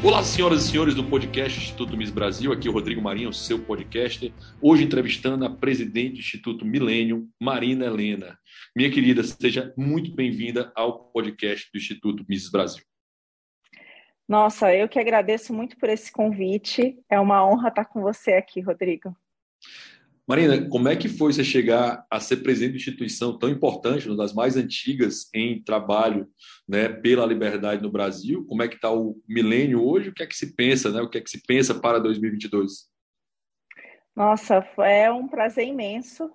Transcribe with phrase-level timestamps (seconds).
[0.00, 2.52] Olá, senhoras e senhores do podcast Instituto Miss Brasil.
[2.52, 4.32] Aqui é o Rodrigo Marinho, seu podcaster.
[4.62, 8.38] Hoje entrevistando a presidente do Instituto Milênio, Marina Helena.
[8.76, 12.84] Minha querida, seja muito bem-vinda ao podcast do Instituto Miss Brasil.
[14.28, 16.96] Nossa, eu que agradeço muito por esse convite.
[17.10, 19.16] É uma honra estar com você aqui, Rodrigo.
[20.28, 24.16] Marina, como é que foi você chegar a ser presidente de instituição tão importante, uma
[24.16, 26.28] das mais antigas em trabalho
[26.68, 28.44] né, pela liberdade no Brasil?
[28.44, 30.10] Como é que está o milênio hoje?
[30.10, 31.00] O que é que se pensa, né?
[31.00, 32.90] O que é que se pensa para 2022?
[34.14, 36.30] Nossa, é um prazer imenso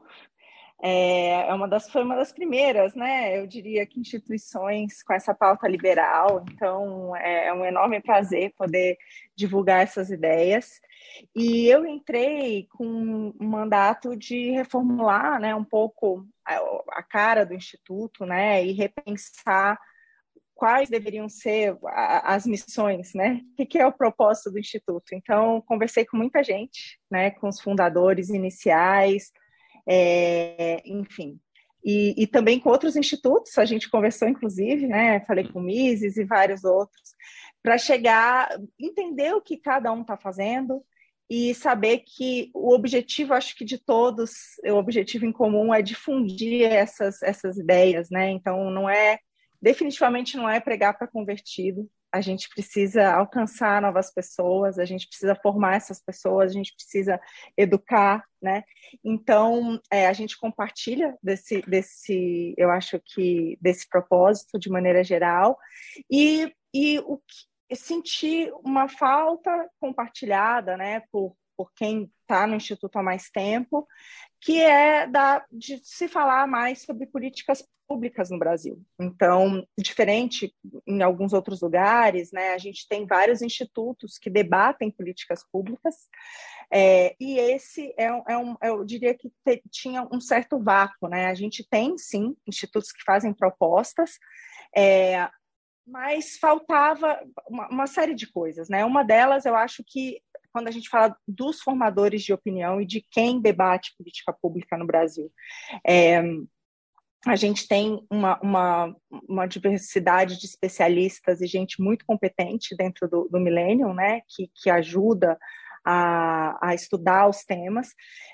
[0.85, 3.39] é, é uma das, foi uma das primeiras, né?
[3.39, 8.97] Eu diria que instituições com essa pauta liberal, então é, é um enorme prazer poder
[9.33, 10.81] divulgar essas ideias.
[11.33, 16.55] E eu entrei com um mandato de reformular né, um pouco a,
[16.99, 19.79] a cara do Instituto né, e repensar
[20.53, 21.77] quais deveriam ser
[22.23, 23.39] as missões, né?
[23.57, 25.13] O que é o propósito do Instituto?
[25.13, 29.31] Então, conversei com muita gente, né, com os fundadores iniciais,
[29.87, 31.39] é, enfim.
[31.83, 35.19] E, e, também com outros institutos, a gente conversou, inclusive, né?
[35.25, 37.13] Falei com o Mises e vários outros,
[37.61, 40.81] para chegar, entender o que cada um está fazendo
[41.29, 44.31] e saber que o objetivo, acho que de todos,
[44.65, 48.29] o objetivo em comum é difundir essas, essas ideias, né?
[48.31, 49.19] Então, não é,
[49.61, 55.33] definitivamente não é pregar para convertido, a gente precisa alcançar novas pessoas, a gente precisa
[55.33, 57.19] formar essas pessoas, a gente precisa
[57.57, 58.63] educar, né?
[59.03, 65.57] Então, é, a gente compartilha desse, desse, eu acho que desse propósito de maneira geral
[66.09, 72.97] e, e o que, sentir uma falta compartilhada, né, por, por quem está no Instituto
[72.97, 73.87] há mais tempo,
[74.41, 78.81] que é da, de se falar mais sobre políticas públicas no Brasil.
[78.99, 80.55] Então, diferente
[80.87, 86.07] em alguns outros lugares, né, a gente tem vários institutos que debatem políticas públicas,
[86.71, 91.27] é, e esse é, é um, eu diria que te, tinha um certo vácuo, né?
[91.27, 94.17] A gente tem sim institutos que fazem propostas,
[94.75, 95.29] é,
[95.85, 98.85] mas faltava uma, uma, série de coisas, né?
[98.85, 100.21] Uma delas, eu acho que
[100.51, 104.85] quando a gente fala dos formadores de opinião e de quem debate política pública no
[104.85, 105.31] Brasil.
[105.85, 106.21] É,
[107.25, 108.95] a gente tem uma, uma,
[109.27, 114.69] uma, diversidade de especialistas e gente muito competente dentro do, do Millennium, né, que, que
[114.69, 115.39] ajuda
[115.85, 117.89] a, a estudar os temas,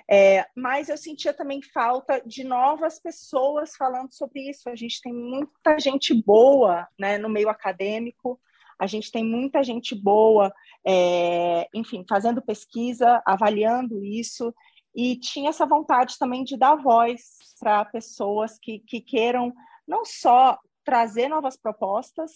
[0.10, 4.70] é, mas eu sentia também falta de novas pessoas falando sobre isso.
[4.70, 8.40] A gente tem muita gente boa né, no meio acadêmico,
[8.80, 10.54] a gente tem muita gente boa,
[10.86, 14.54] é, enfim, fazendo pesquisa, avaliando isso,
[14.96, 17.22] e tinha essa vontade também de dar voz
[17.60, 19.54] para pessoas que, que queiram
[19.88, 22.31] não só trazer novas propostas,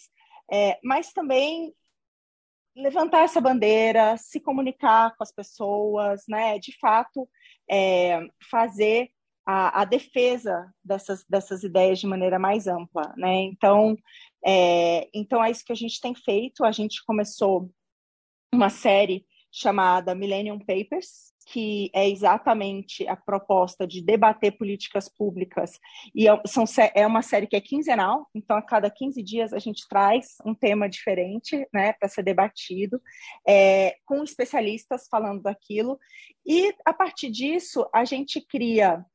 [0.51, 1.73] é, mas também
[2.75, 6.57] levantar essa bandeira, se comunicar com as pessoas, né?
[6.59, 7.29] De fato,
[7.69, 8.19] é,
[8.49, 9.09] fazer
[9.45, 13.41] a, a, defesa dessas, dessas ideias de maneira mais ampla, né?
[13.41, 13.95] Então,
[14.45, 16.63] é, então é isso que a gente tem feito.
[16.63, 17.69] A gente começou
[18.53, 25.79] uma série chamada Millennium Papers, que é exatamente a proposta de debater políticas públicas,
[26.13, 29.59] e é, são, é uma série que é quinzenal, então a cada 15 dias a
[29.59, 33.01] gente traz um tema diferente né, para ser debatido,
[33.47, 35.99] é, com especialistas falando daquilo,
[36.45, 39.05] e a partir disso a gente cria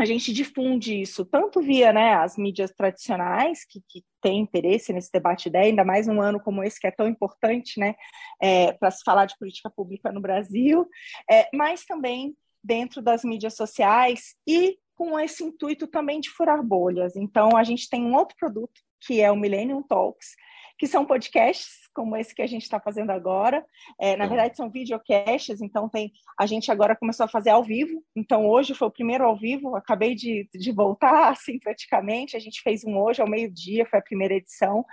[0.00, 5.10] a gente difunde isso tanto via né, as mídias tradicionais, que, que têm interesse nesse
[5.12, 7.94] debate ideia, ainda mais um ano como esse, que é tão importante né,
[8.40, 10.88] é, para se falar de política pública no Brasil,
[11.30, 17.16] é, mas também dentro das mídias sociais e com esse intuito também de furar bolhas.
[17.16, 20.34] Então, a gente tem um outro produto, que é o Millennium Talks,
[20.78, 23.64] que são podcasts, como esse que a gente está fazendo agora.
[23.98, 26.12] É, na verdade, são videocasts, então tem.
[26.38, 28.04] A gente agora começou a fazer ao vivo.
[28.14, 32.36] Então, hoje foi o primeiro ao vivo, acabei de, de voltar, assim, praticamente.
[32.36, 34.84] A gente fez um hoje ao meio-dia, foi a primeira edição.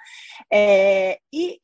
[0.51, 1.59] É, e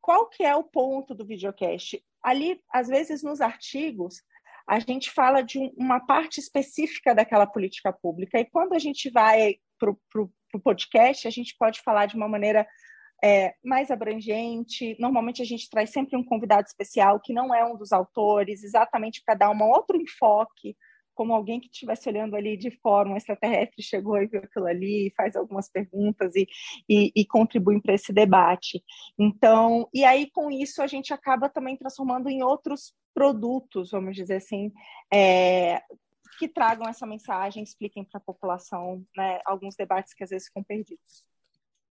[0.00, 2.02] qual que é o ponto do videocast?
[2.22, 4.22] Ali, às vezes, nos artigos,
[4.68, 9.56] a gente fala de uma parte específica daquela política pública, e quando a gente vai
[9.78, 12.66] para o podcast, a gente pode falar de uma maneira
[13.22, 14.96] é, mais abrangente.
[14.98, 19.22] Normalmente a gente traz sempre um convidado especial que não é um dos autores, exatamente
[19.24, 20.76] para dar um outro enfoque,
[21.14, 25.12] como alguém que estivesse olhando ali de fora, um extraterrestre chegou e viu aquilo ali,
[25.16, 26.46] faz algumas perguntas e,
[26.88, 28.84] e, e contribui para esse debate.
[29.18, 34.36] Então, e aí com isso a gente acaba também transformando em outros produtos, vamos dizer
[34.36, 34.72] assim,
[35.12, 35.82] é,
[36.38, 40.62] que tragam essa mensagem, expliquem para a população né, alguns debates que às vezes ficam
[40.62, 41.24] perdidos,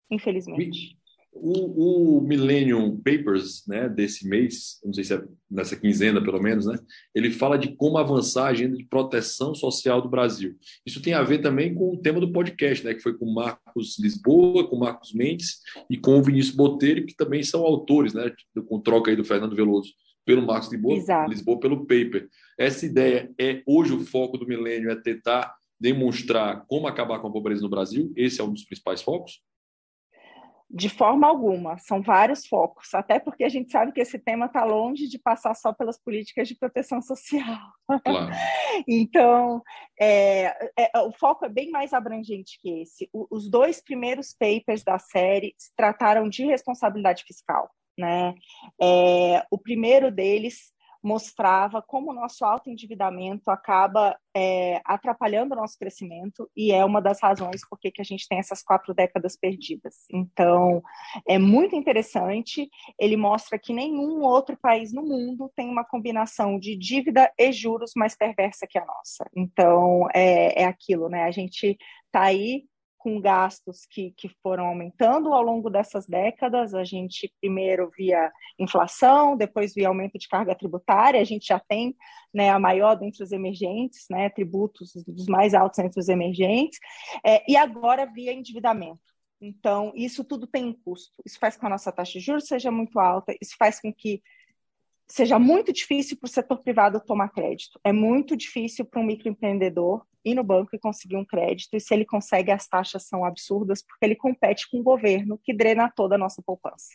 [0.08, 0.96] infelizmente.
[1.40, 6.66] O, o, Millennium Papers, né, desse mês, não sei se é nessa quinzena pelo menos,
[6.66, 6.78] né,
[7.14, 10.56] ele fala de como avançar a agenda de proteção social do Brasil.
[10.84, 13.98] Isso tem a ver também com o tema do podcast, né, que foi com Marcos
[13.98, 18.32] Lisboa, com Marcos Mendes e com o Vinícius Botelho, que também são autores, né,
[18.68, 19.92] com troca aí do Fernando Veloso
[20.24, 22.28] pelo Marcos Lisboa, Lisboa pelo paper.
[22.58, 27.32] Essa ideia é hoje o foco do Milênio é tentar demonstrar como acabar com a
[27.32, 28.12] pobreza no Brasil.
[28.16, 29.40] Esse é um dos principais focos.
[30.76, 34.62] De forma alguma, são vários focos, até porque a gente sabe que esse tema está
[34.62, 37.58] longe de passar só pelas políticas de proteção social.
[38.04, 38.30] Claro.
[38.86, 39.62] então,
[39.98, 43.08] é, é, o foco é bem mais abrangente que esse.
[43.10, 47.70] O, os dois primeiros papers da série trataram de responsabilidade fiscal.
[47.98, 48.34] Né?
[48.78, 50.74] É, o primeiro deles
[51.06, 57.00] mostrava como o nosso alto endividamento acaba é, atrapalhando o nosso crescimento e é uma
[57.00, 60.04] das razões por que a gente tem essas quatro décadas perdidas.
[60.10, 60.82] Então,
[61.24, 62.68] é muito interessante.
[62.98, 67.92] Ele mostra que nenhum outro país no mundo tem uma combinação de dívida e juros
[67.94, 69.30] mais perversa que a nossa.
[69.36, 71.22] Então, é, é aquilo, né?
[71.22, 72.64] A gente está aí
[73.06, 76.74] com gastos que, que foram aumentando ao longo dessas décadas.
[76.74, 81.20] A gente primeiro via inflação, depois via aumento de carga tributária.
[81.20, 81.94] A gente já tem
[82.34, 86.80] né, a maior dentre os emergentes, né, tributos dos mais altos entre os emergentes,
[87.24, 88.98] é, e agora via endividamento.
[89.40, 91.22] Então, isso tudo tem um custo.
[91.24, 93.94] Isso faz com que a nossa taxa de juros seja muito alta, isso faz com
[93.94, 94.20] que
[95.08, 97.78] seja muito difícil para o setor privado tomar crédito.
[97.84, 101.94] É muito difícil para um microempreendedor ir no banco e conseguir um crédito, e se
[101.94, 106.16] ele consegue, as taxas são absurdas, porque ele compete com o governo, que drena toda
[106.16, 106.88] a nossa poupança.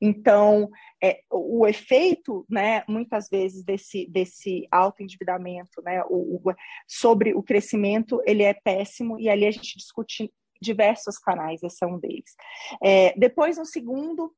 [0.00, 0.68] Então,
[1.02, 6.54] é, o efeito, né, muitas vezes, desse, desse alto endividamento né, o, o,
[6.88, 11.86] sobre o crescimento, ele é péssimo, e ali a gente discute diversos canais, esse é
[11.86, 12.34] um deles.
[12.82, 14.32] É, depois, no segundo,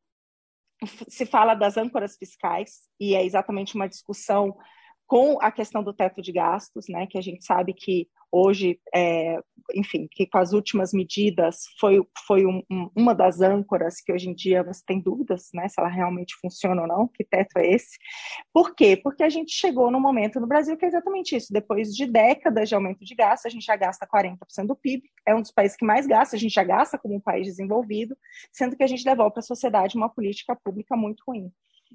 [0.87, 4.57] se fala das âncoras fiscais, e é exatamente uma discussão
[5.07, 9.39] com a questão do teto de gastos, né, que a gente sabe que hoje, é,
[9.75, 14.29] enfim, que com as últimas medidas foi, foi um, um, uma das âncoras que hoje
[14.29, 17.67] em dia você tem dúvidas, né, se ela realmente funciona ou não, que teto é
[17.67, 17.97] esse.
[18.53, 18.97] Por quê?
[18.97, 22.69] Porque a gente chegou no momento no Brasil que é exatamente isso, depois de décadas
[22.69, 25.77] de aumento de gasto, a gente já gasta 40% do PIB, é um dos países
[25.77, 28.17] que mais gasta, a gente já gasta como um país desenvolvido,
[28.53, 31.51] sendo que a gente devolve para a sociedade uma política pública muito ruim.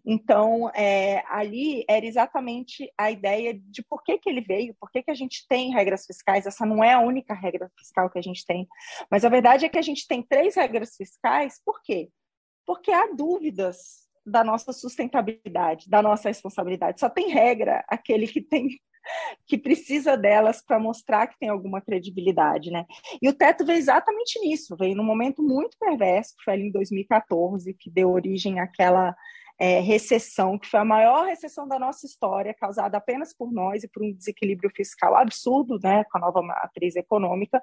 [0.06, 5.04] Então, é, ali era exatamente a ideia de por que, que ele veio, por que,
[5.04, 6.46] que a gente tem regras fiscais.
[6.46, 8.68] Essa não é a única regra fiscal que a gente tem,
[9.10, 12.10] mas a verdade é que a gente tem três regras fiscais, por quê?
[12.66, 17.00] Porque há dúvidas da nossa sustentabilidade, da nossa responsabilidade.
[17.00, 18.70] Só tem regra aquele que tem
[19.46, 22.86] que precisa delas para mostrar que tem alguma credibilidade, né?
[23.22, 26.72] E o teto veio exatamente nisso, veio num momento muito perverso, que foi ali em
[26.72, 29.16] 2014, que deu origem àquela
[29.60, 33.90] é, recessão, que foi a maior recessão da nossa história, causada apenas por nós e
[33.90, 37.62] por um desequilíbrio fiscal absurdo, né, com a nova matriz econômica,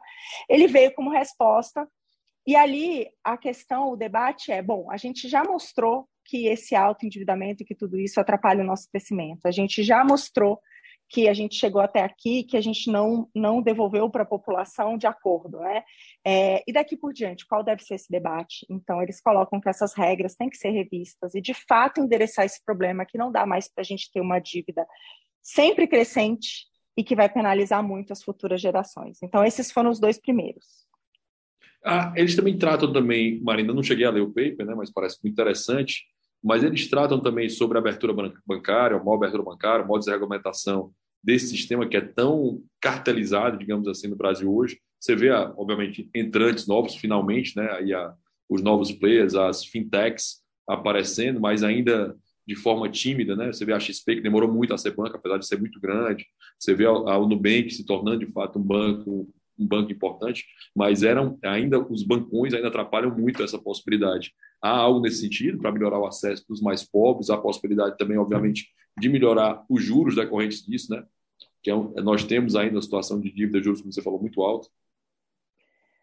[0.49, 1.89] ele veio como resposta.
[2.47, 7.07] E ali a questão, o debate é: bom, a gente já mostrou que esse alto
[7.07, 10.61] endividamento e que tudo isso atrapalha o nosso crescimento, a gente já mostrou
[11.09, 14.99] que a gente chegou até aqui, que a gente não, não devolveu para a população
[14.99, 15.85] de acordo, né?
[16.25, 18.67] É, e daqui por diante, qual deve ser esse debate?
[18.69, 22.63] Então, eles colocam que essas regras têm que ser revistas e, de fato, endereçar esse
[22.65, 24.87] problema que não dá mais para a gente ter uma dívida
[25.43, 26.67] sempre crescente
[26.97, 29.19] e que vai penalizar muito as futuras gerações.
[29.23, 30.87] Então, esses foram os dois primeiros.
[31.85, 35.19] Ah, eles também tratam também, Marina, não cheguei a ler o paper, né, mas parece
[35.23, 36.05] muito interessante,
[36.43, 38.13] mas eles tratam também sobre a abertura
[38.45, 40.93] bancária, a maior abertura bancária, a maior desregulamentação
[41.27, 44.79] desse sistema que é tão cartelizado, digamos assim, no Brasil hoje.
[45.01, 47.69] Você vê, obviamente, entrantes novos, finalmente, né?
[47.73, 48.15] Aí a,
[48.49, 52.17] os novos players, as fintechs aparecendo, mas ainda
[52.47, 53.53] de forma tímida, né?
[53.53, 56.25] Você vê a XP que demorou muito a ser banco, apesar de ser muito grande.
[56.61, 59.29] Você vê a, a Nubank se tornando de fato um banco
[59.59, 64.33] um banco importante, mas eram ainda os bancões ainda atrapalham muito essa possibilidade.
[64.61, 68.69] Há algo nesse sentido para melhorar o acesso dos mais pobres, a possibilidade também, obviamente,
[69.01, 71.03] de melhorar os juros decorrentes disso, né?
[71.67, 74.21] Que é um, nós temos ainda a situação de dívida de juros, como você falou,
[74.21, 74.69] muito alta.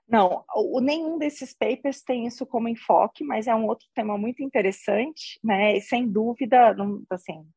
[0.06, 4.44] Não, o, nenhum desses papers tem isso como enfoque, mas é um outro tema muito
[4.44, 5.78] interessante, né?
[5.78, 7.48] E sem dúvida, não, assim,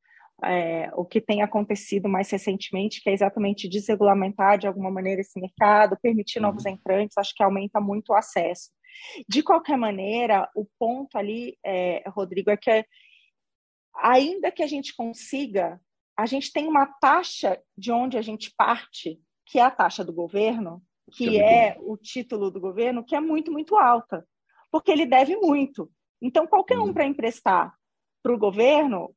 [0.44, 5.40] é, o que tem acontecido mais recentemente, que é exatamente desregulamentar de alguma maneira esse
[5.40, 6.75] mercado, permitir novos uhum.
[6.75, 8.70] entrantes, acho que aumenta muito o acesso.
[9.28, 12.86] De qualquer maneira, o ponto ali, é, Rodrigo, é que
[13.96, 15.80] ainda que a gente consiga,
[16.16, 20.12] a gente tem uma taxa de onde a gente parte, que é a taxa do
[20.12, 20.82] governo,
[21.12, 24.26] que é, é o título do governo, que é muito, muito alta,
[24.70, 25.90] porque ele deve muito.
[26.20, 27.75] Então, qualquer um para emprestar
[28.23, 29.14] para o governo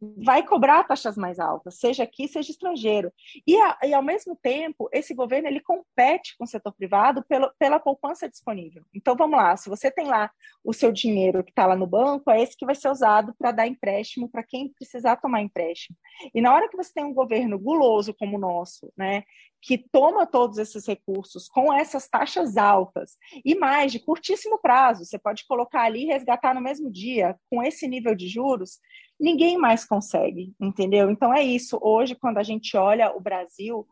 [0.00, 3.12] vai cobrar taxas mais altas, seja aqui, seja estrangeiro.
[3.46, 7.52] E, a, e, ao mesmo tempo, esse governo ele compete com o setor privado pelo,
[7.58, 8.84] pela poupança disponível.
[8.94, 10.30] Então, vamos lá, se você tem lá
[10.62, 13.50] o seu dinheiro que está lá no banco, é esse que vai ser usado para
[13.50, 15.96] dar empréstimo para quem precisar tomar empréstimo.
[16.32, 19.24] E na hora que você tem um governo guloso como o nosso, né,
[19.64, 25.18] que toma todos esses recursos com essas taxas altas e mais de curtíssimo prazo, você
[25.18, 28.78] pode colocar ali e resgatar no mesmo dia, com esse nível de juros,
[29.18, 31.10] ninguém mais consegue, entendeu?
[31.10, 31.78] Então é isso.
[31.80, 33.86] Hoje, quando a gente olha o Brasil,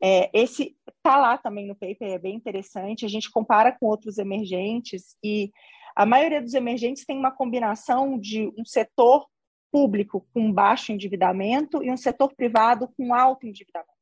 [0.00, 3.04] é, esse tá lá também no paper, é bem interessante.
[3.04, 5.50] A gente compara com outros emergentes e
[5.96, 9.26] a maioria dos emergentes tem uma combinação de um setor
[9.70, 13.98] público com baixo endividamento e um setor privado com alto endividamento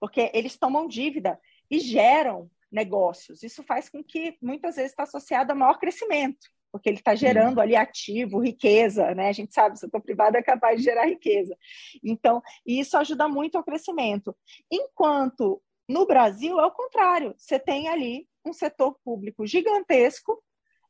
[0.00, 1.38] porque eles tomam dívida
[1.70, 3.42] e geram negócios.
[3.42, 7.60] Isso faz com que muitas vezes está associado a maior crescimento, porque ele está gerando
[7.60, 9.28] ali ativo, riqueza, né?
[9.28, 11.56] A gente sabe, o setor privado é capaz de gerar riqueza.
[12.02, 14.36] Então, isso ajuda muito ao crescimento.
[14.70, 20.42] Enquanto no Brasil é o contrário, você tem ali um setor público gigantesco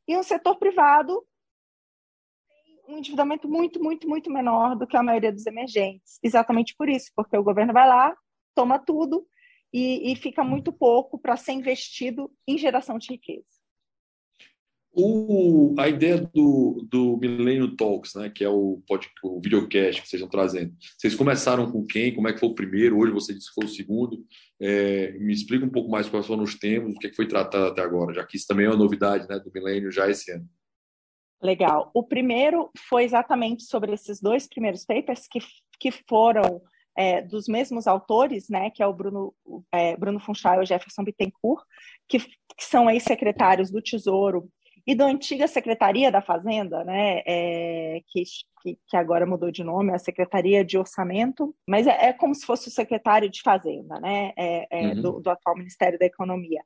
[0.07, 1.25] e um setor privado
[2.89, 6.19] um endividamento muito, muito, muito menor do que a maioria dos emergentes.
[6.23, 8.17] Exatamente por isso, porque o governo vai lá,
[8.55, 9.27] toma tudo
[9.71, 13.58] e, e fica muito pouco para ser investido em geração de riqueza.
[15.01, 20.09] O, a ideia do, do Millennium Talks, né, que é o, pod, o videocast que
[20.09, 22.13] vocês estão trazendo, vocês começaram com quem?
[22.13, 22.99] Como é que foi o primeiro?
[22.99, 24.27] Hoje você disse que foi o segundo.
[24.61, 27.29] É, me explica um pouco mais quais foram os temas, o que, é que foi
[27.29, 30.33] tratado até agora, já que isso também é uma novidade né, do Millennium já esse
[30.33, 30.49] ano.
[31.41, 31.93] Legal.
[31.95, 35.39] O primeiro foi exatamente sobre esses dois primeiros papers que,
[35.79, 36.61] que foram
[36.97, 39.33] é, dos mesmos autores, né, que é o Bruno,
[39.73, 41.63] é, Bruno Funchal e o Jefferson Bittencourt,
[42.09, 44.51] que, que são ex-secretários do Tesouro
[44.89, 48.23] e da antiga Secretaria da Fazenda, né, é, que,
[48.63, 52.47] que, que, agora mudou de nome, a Secretaria de Orçamento, mas é, é como se
[52.47, 55.03] fosse o secretário de Fazenda, né, é, é uhum.
[55.03, 56.63] do, do, atual Ministério da Economia.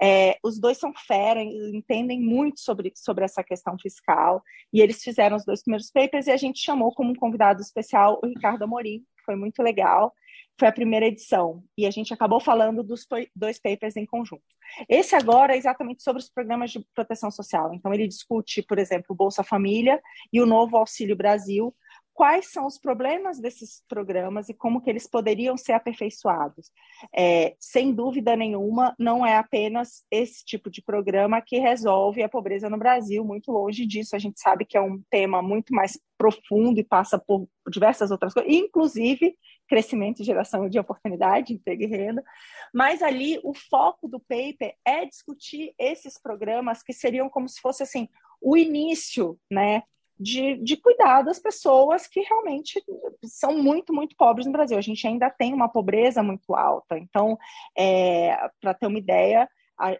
[0.00, 4.42] É, os dois são fera, entendem muito sobre, sobre essa questão fiscal,
[4.72, 8.18] e eles fizeram os dois primeiros papers, e a gente chamou como um convidado especial
[8.24, 10.14] o Ricardo Amorim, foi muito legal.
[10.58, 14.42] Foi a primeira edição e a gente acabou falando dos dois papers em conjunto.
[14.88, 17.74] Esse agora é exatamente sobre os programas de proteção social.
[17.74, 20.00] Então, ele discute, por exemplo, o Bolsa Família
[20.32, 21.74] e o novo Auxílio Brasil,
[22.16, 26.72] quais são os problemas desses programas e como que eles poderiam ser aperfeiçoados.
[27.14, 32.70] É, sem dúvida nenhuma, não é apenas esse tipo de programa que resolve a pobreza
[32.70, 34.16] no Brasil, muito longe disso.
[34.16, 38.32] A gente sabe que é um tema muito mais profundo e passa por diversas outras
[38.32, 39.36] coisas, inclusive
[39.68, 42.24] crescimento e geração de oportunidade, emprego e renda.
[42.72, 47.82] Mas ali o foco do paper é discutir esses programas que seriam como se fosse
[47.82, 48.08] assim
[48.40, 49.82] o início, né,
[50.18, 52.82] de, de cuidar das pessoas que realmente
[53.24, 54.78] são muito, muito pobres no Brasil.
[54.78, 56.98] A gente ainda tem uma pobreza muito alta.
[56.98, 57.38] Então,
[57.76, 59.48] é, para ter uma ideia,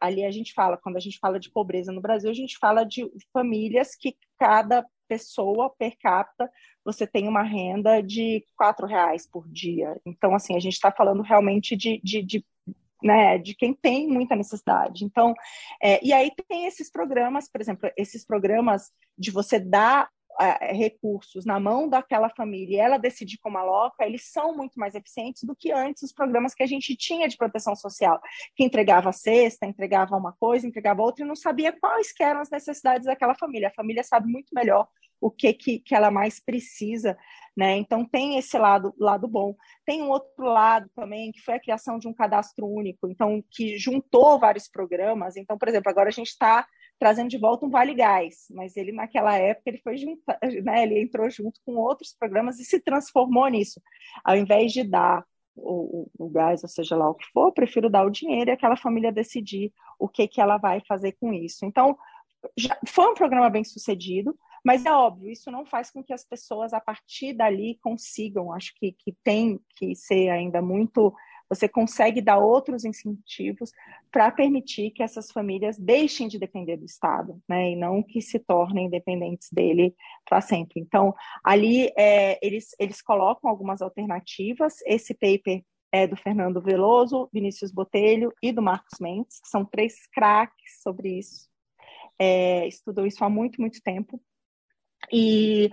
[0.00, 2.85] ali a gente fala, quando a gente fala de pobreza no Brasil, a gente fala
[2.85, 6.50] de famílias que cada pessoa per capita
[6.85, 10.00] você tem uma renda de quatro reais por dia.
[10.04, 12.44] Então, assim, a gente está falando realmente de, de, de
[13.06, 15.04] né, de quem tem muita necessidade.
[15.04, 15.34] Então,
[15.82, 20.08] é, e aí tem esses programas, por exemplo, esses programas de você dar
[20.38, 24.94] é, recursos na mão daquela família e ela decidir como aloca, eles são muito mais
[24.94, 28.20] eficientes do que antes os programas que a gente tinha de proteção social,
[28.54, 32.50] que entregava a cesta, entregava uma coisa, entregava outra e não sabia quais eram as
[32.50, 33.68] necessidades daquela família.
[33.68, 34.86] A família sabe muito melhor
[35.20, 37.16] o que, que, que ela mais precisa
[37.56, 37.76] né?
[37.78, 39.56] Então tem esse lado, lado bom.
[39.85, 43.78] Tem um outro lado também, que foi a criação de um cadastro único, então que
[43.78, 45.37] juntou vários programas.
[45.37, 46.66] Então, por exemplo, agora a gente está
[46.99, 51.00] trazendo de volta um Vale Gás, mas ele naquela época ele foi juntar, né, ele
[51.00, 53.80] entrou junto com outros programas e se transformou nisso.
[54.23, 57.88] Ao invés de dar o, o, o, gás, ou seja lá o que for, prefiro
[57.88, 61.64] dar o dinheiro e aquela família decidir o que, que ela vai fazer com isso.
[61.64, 61.96] Então,
[62.56, 64.37] já, foi um programa bem sucedido.
[64.66, 68.52] Mas é óbvio, isso não faz com que as pessoas, a partir dali, consigam.
[68.52, 71.14] Acho que, que tem que ser ainda muito.
[71.49, 73.70] Você consegue dar outros incentivos
[74.11, 77.70] para permitir que essas famílias deixem de depender do Estado, né?
[77.70, 79.94] E não que se tornem dependentes dele
[80.28, 80.80] para sempre.
[80.80, 84.78] Então, ali é, eles, eles colocam algumas alternativas.
[84.85, 90.08] Esse paper é do Fernando Veloso, Vinícius Botelho e do Marcos Mendes, que são três
[90.08, 91.49] craques sobre isso.
[92.18, 94.20] É, estudam isso há muito, muito tempo.
[95.12, 95.70] E,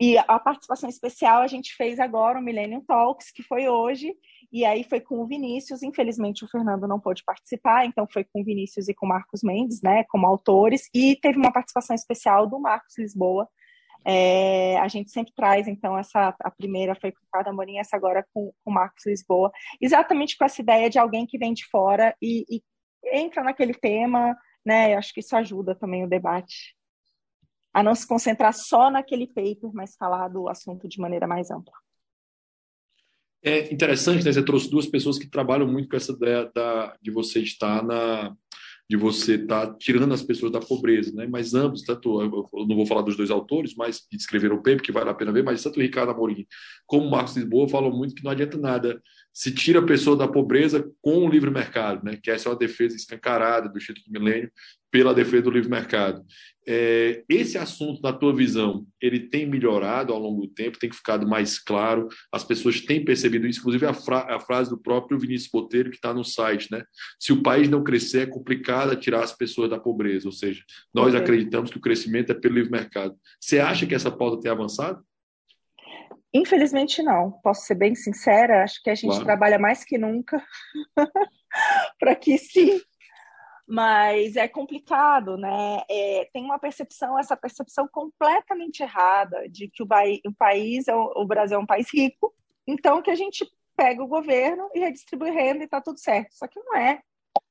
[0.00, 4.14] e a participação especial a gente fez agora o Millennium Talks, que foi hoje,
[4.52, 8.40] E aí foi com o Vinícius, infelizmente o Fernando não pôde participar, então foi com
[8.40, 12.46] o Vinícius e com o Marcos Mendes, né, como autores, e teve uma participação especial
[12.48, 13.48] do Marcos Lisboa.
[14.04, 18.26] É, a gente sempre traz, então, essa a primeira foi com o Ricardo essa agora
[18.32, 22.44] com o Marcos Lisboa, exatamente com essa ideia de alguém que vem de fora e,
[22.50, 22.62] e
[23.12, 24.94] entra naquele tema, né?
[24.94, 26.74] Acho que isso ajuda também o debate
[27.72, 31.74] a não se concentrar só naquele paper, mas falar do assunto de maneira mais ampla.
[33.42, 34.32] É interessante, né?
[34.32, 38.36] Você trouxe duas pessoas que trabalham muito com essa ideia da, de você estar na
[38.88, 41.24] de você estar tirando as pessoas da pobreza, né?
[41.24, 44.82] Mas ambos, tanto eu não vou falar dos dois autores, mas que escreveram o paper,
[44.82, 46.44] que vale a pena ver, mas tanto o Ricardo Amorim
[46.88, 49.00] como o Marcos Lisboa falam muito que não adianta nada
[49.32, 52.18] se tira a pessoa da pobreza com o livre mercado, né?
[52.22, 54.50] Que essa é uma defesa escancarada do Instituto Milênio
[54.90, 56.24] pela defesa do livre mercado.
[56.66, 61.26] É, esse assunto, na tua visão, ele tem melhorado ao longo do tempo, tem ficado
[61.26, 65.50] mais claro, as pessoas têm percebido isso, inclusive a, fra a frase do próprio Vinícius
[65.50, 66.84] Botelho que está no site, né?
[67.18, 71.14] Se o país não crescer, é complicado tirar as pessoas da pobreza, ou seja, nós
[71.14, 73.14] acreditamos que o crescimento é pelo livre mercado.
[73.40, 75.02] Você acha que essa pauta tem avançado?
[76.32, 79.24] Infelizmente não, posso ser bem sincera, acho que a gente claro.
[79.24, 80.44] trabalha mais que nunca
[81.98, 82.80] para que sim
[83.70, 85.82] mas é complicado, né?
[85.88, 91.12] É, tem uma percepção, essa percepção completamente errada de que o, o país, é o,
[91.14, 92.34] o, Brasil é um país rico,
[92.66, 96.34] então que a gente pega o governo e redistribui renda e está tudo certo.
[96.34, 97.00] Só que não é.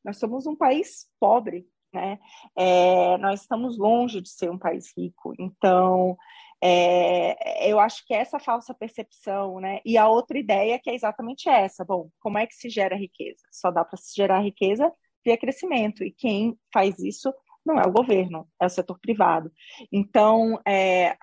[0.03, 2.19] Nós somos um país pobre, né?
[2.53, 5.33] É, nós estamos longe de ser um país rico.
[5.39, 6.17] Então,
[6.62, 9.80] é, eu acho que essa falsa percepção, né?
[9.86, 11.86] E a outra ideia que é exatamente essa.
[11.86, 13.42] Bom, como é que se gera riqueza?
[13.51, 14.92] Só dá para se gerar riqueza
[15.24, 16.04] via crescimento.
[16.04, 17.34] E quem faz isso
[17.66, 19.51] não é o governo, é o setor privado.
[19.92, 21.16] Então, é,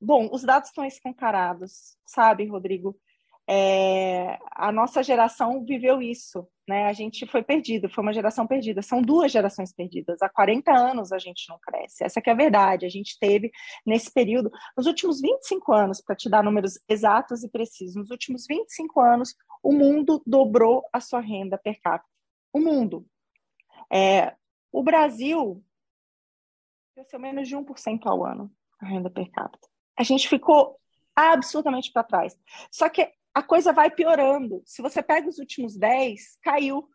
[0.00, 2.96] bom, os dados estão escancarados, sabe, Rodrigo?
[3.46, 6.86] É, a nossa geração viveu isso, né?
[6.86, 8.80] A gente foi perdido, foi uma geração perdida.
[8.80, 10.22] São duas gerações perdidas.
[10.22, 12.04] Há 40 anos a gente não cresce.
[12.04, 12.86] Essa é a verdade.
[12.86, 13.50] A gente teve
[13.84, 18.46] nesse período, nos últimos 25 anos, para te dar números exatos e precisos, nos últimos
[18.48, 22.14] 25 anos, o mundo dobrou a sua renda per capita
[22.54, 23.04] o mundo.
[23.92, 24.34] É,
[24.72, 25.62] o Brasil
[26.94, 29.68] cresceu menos de 1% ao ano, a renda per capita.
[29.98, 30.80] A gente ficou
[31.14, 32.38] absolutamente para trás.
[32.70, 34.62] Só que a coisa vai piorando.
[34.64, 36.88] Se você pega os últimos 10, caiu.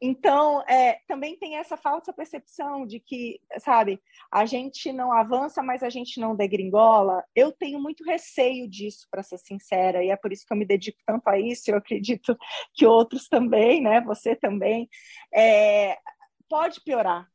[0.00, 4.00] Então, é, também tem essa falsa percepção de que, sabe,
[4.32, 7.24] a gente não avança, mas a gente não degringola.
[7.34, 10.64] Eu tenho muito receio disso, para ser sincera, e é por isso que eu me
[10.64, 11.70] dedico tanto a isso.
[11.70, 12.36] Eu acredito
[12.74, 14.00] que outros também, né?
[14.02, 14.88] Você também.
[15.34, 15.98] É,
[16.48, 17.28] pode piorar.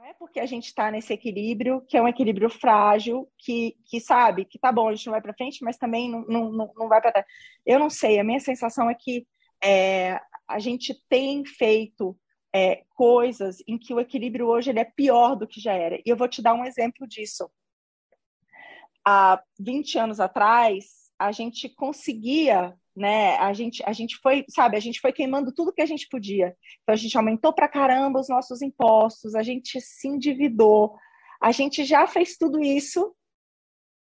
[0.00, 4.00] Não é porque a gente está nesse equilíbrio, que é um equilíbrio frágil, que, que
[4.00, 6.88] sabe, que tá bom, a gente não vai para frente, mas também não, não, não
[6.88, 7.26] vai para trás.
[7.66, 9.26] Eu não sei, a minha sensação é que
[9.62, 12.18] é, a gente tem feito
[12.50, 15.96] é, coisas em que o equilíbrio hoje ele é pior do que já era.
[15.96, 17.50] E eu vou te dar um exemplo disso.
[19.04, 23.38] Há 20 anos atrás, a gente conseguia, né?
[23.38, 26.54] A gente, a gente foi, sabe, a gente foi queimando tudo que a gente podia.
[26.82, 30.94] Então a gente aumentou para caramba os nossos impostos, a gente se endividou,
[31.40, 33.16] a gente já fez tudo isso.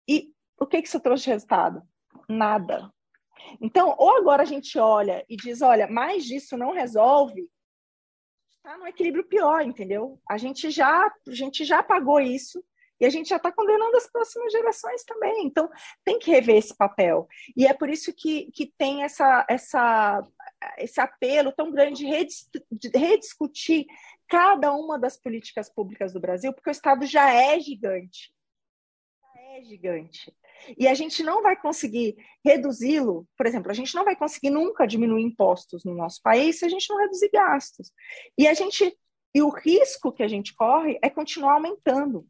[0.07, 1.83] E o que, que isso trouxe de resultado?
[2.29, 2.93] Nada.
[3.59, 7.49] Então, ou agora a gente olha e diz, olha, mais disso não resolve,
[8.51, 10.21] está no equilíbrio pior, entendeu?
[10.29, 12.63] A gente já, a gente já pagou isso
[13.01, 15.47] e a gente já está condenando as próximas gerações também.
[15.47, 15.69] Então,
[16.05, 17.29] tem que rever esse papel.
[17.57, 20.27] E é por isso que, que tem essa, essa,
[20.79, 23.87] esse apelo tão grande de rediscutir
[24.29, 28.33] cada uma das políticas públicas do Brasil, porque o Estado já é gigante.
[29.21, 30.35] Já é gigante.
[30.79, 34.87] E a gente não vai conseguir reduzi-lo, por exemplo, a gente não vai conseguir nunca
[34.87, 37.93] diminuir impostos no nosso país se a gente não reduzir gastos.
[38.39, 38.97] E a gente
[39.35, 42.25] e o risco que a gente corre é continuar aumentando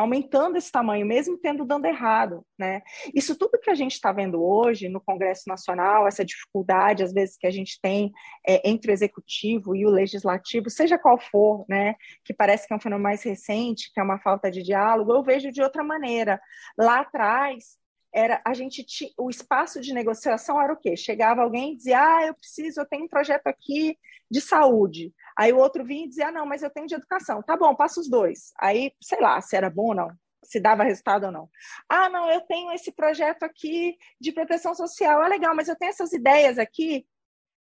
[0.00, 2.82] aumentando esse tamanho, mesmo tendo dando errado, né?
[3.14, 7.36] Isso tudo que a gente está vendo hoje no Congresso Nacional, essa dificuldade, às vezes,
[7.36, 8.12] que a gente tem
[8.46, 11.94] é, entre o executivo e o legislativo, seja qual for, né?
[12.24, 15.22] Que parece que é um fenômeno mais recente, que é uma falta de diálogo, eu
[15.22, 16.40] vejo de outra maneira.
[16.78, 17.79] Lá atrás,
[18.12, 20.96] era a gente tinha, o espaço de negociação era o quê?
[20.96, 23.96] Chegava alguém e dizia: "Ah, eu preciso, eu tenho um projeto aqui
[24.30, 25.12] de saúde".
[25.38, 27.42] Aí o outro vinha e dizia: ah, "Não, mas eu tenho de educação".
[27.42, 28.52] Tá bom, passa os dois.
[28.58, 30.10] Aí, sei lá, se era bom ou não,
[30.44, 31.48] se dava resultado ou não.
[31.88, 35.22] Ah, não, eu tenho esse projeto aqui de proteção social.
[35.22, 37.06] Ah, legal, mas eu tenho essas ideias aqui.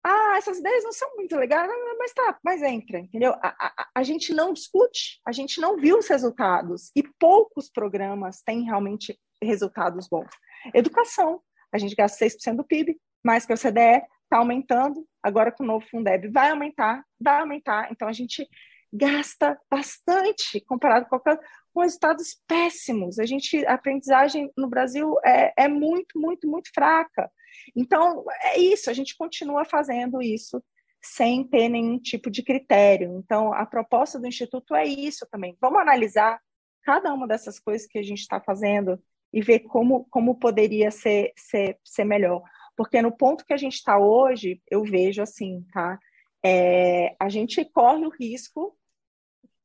[0.04, 3.34] Ah, essas ideias não são muito legais, mas tá, mas entra, entendeu?
[3.44, 8.42] A, a, a gente não discute, a gente não viu os resultados e poucos programas
[8.42, 10.30] têm realmente resultados bons.
[10.74, 15.64] Educação, a gente gasta 6% do PIB, mais que o CDE, está aumentando, agora com
[15.64, 17.92] o novo Fundeb vai aumentar, vai aumentar.
[17.92, 18.48] Então a gente
[18.92, 21.40] gasta bastante comparado com, qualquer,
[21.74, 23.20] com resultados péssimos.
[23.20, 27.32] A gente, a aprendizagem no Brasil é, é muito, muito, muito fraca.
[27.76, 30.64] Então é isso, a gente continua fazendo isso
[31.02, 33.18] sem ter nenhum tipo de critério.
[33.18, 35.58] Então, a proposta do Instituto é isso também.
[35.62, 36.40] Vamos analisar
[36.84, 41.32] cada uma dessas coisas que a gente está fazendo e ver como, como poderia ser,
[41.36, 42.42] ser, ser melhor.
[42.76, 46.00] Porque no ponto que a gente está hoje, eu vejo assim, tá?
[46.44, 48.76] É, a gente corre o risco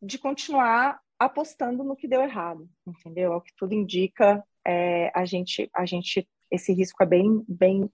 [0.03, 3.33] de continuar apostando no que deu errado, entendeu?
[3.33, 7.88] O que tudo indica, é, a gente, a gente, esse risco é bem, bem,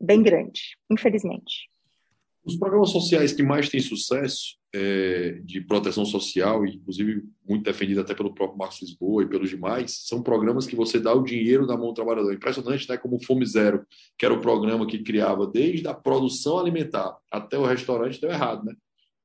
[0.00, 1.68] bem grande, infelizmente.
[2.44, 8.14] Os programas sociais que mais têm sucesso é, de proteção social, inclusive muito defendido até
[8.14, 11.78] pelo próprio Marcos Lisboa e pelos demais, são programas que você dá o dinheiro na
[11.78, 12.34] mão do trabalhador.
[12.34, 12.98] Impressionante, né?
[12.98, 13.86] Como o Fome Zero,
[14.18, 18.66] que era o programa que criava desde a produção alimentar até o restaurante, deu errado,
[18.66, 18.74] né?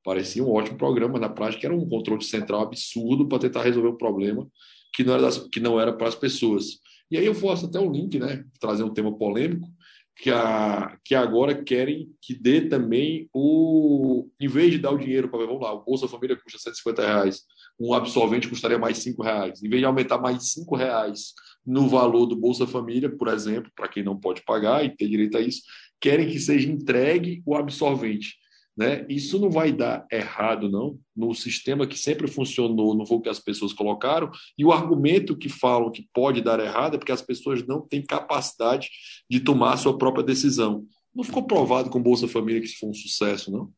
[0.05, 3.97] Parecia um ótimo programa, na prática era um controle central absurdo para tentar resolver um
[3.97, 4.47] problema
[4.95, 6.79] que não era, das, que não era para as pessoas.
[7.09, 8.45] E aí eu faço até um link, né?
[8.59, 9.67] Trazer um tema polêmico,
[10.15, 14.27] que, a, que agora querem que dê também o.
[14.39, 15.45] Em vez de dar o dinheiro para.
[15.45, 17.41] Vamos lá, o Bolsa Família custa 150 reais,
[17.79, 19.63] um absolvente custaria mais 5 reais.
[19.63, 21.33] Em vez de aumentar mais 5 reais
[21.65, 25.37] no valor do Bolsa Família, por exemplo, para quem não pode pagar e ter direito
[25.37, 25.61] a isso,
[25.99, 28.35] querem que seja entregue o absolvente.
[28.81, 29.05] Né?
[29.07, 33.29] Isso não vai dar errado, não, no sistema que sempre funcionou, não foi o que
[33.29, 37.21] as pessoas colocaram, e o argumento que falam que pode dar errado é porque as
[37.21, 38.89] pessoas não têm capacidade
[39.29, 40.83] de tomar a sua própria decisão.
[41.13, 43.71] Não ficou provado com Bolsa Família que isso foi um sucesso, não?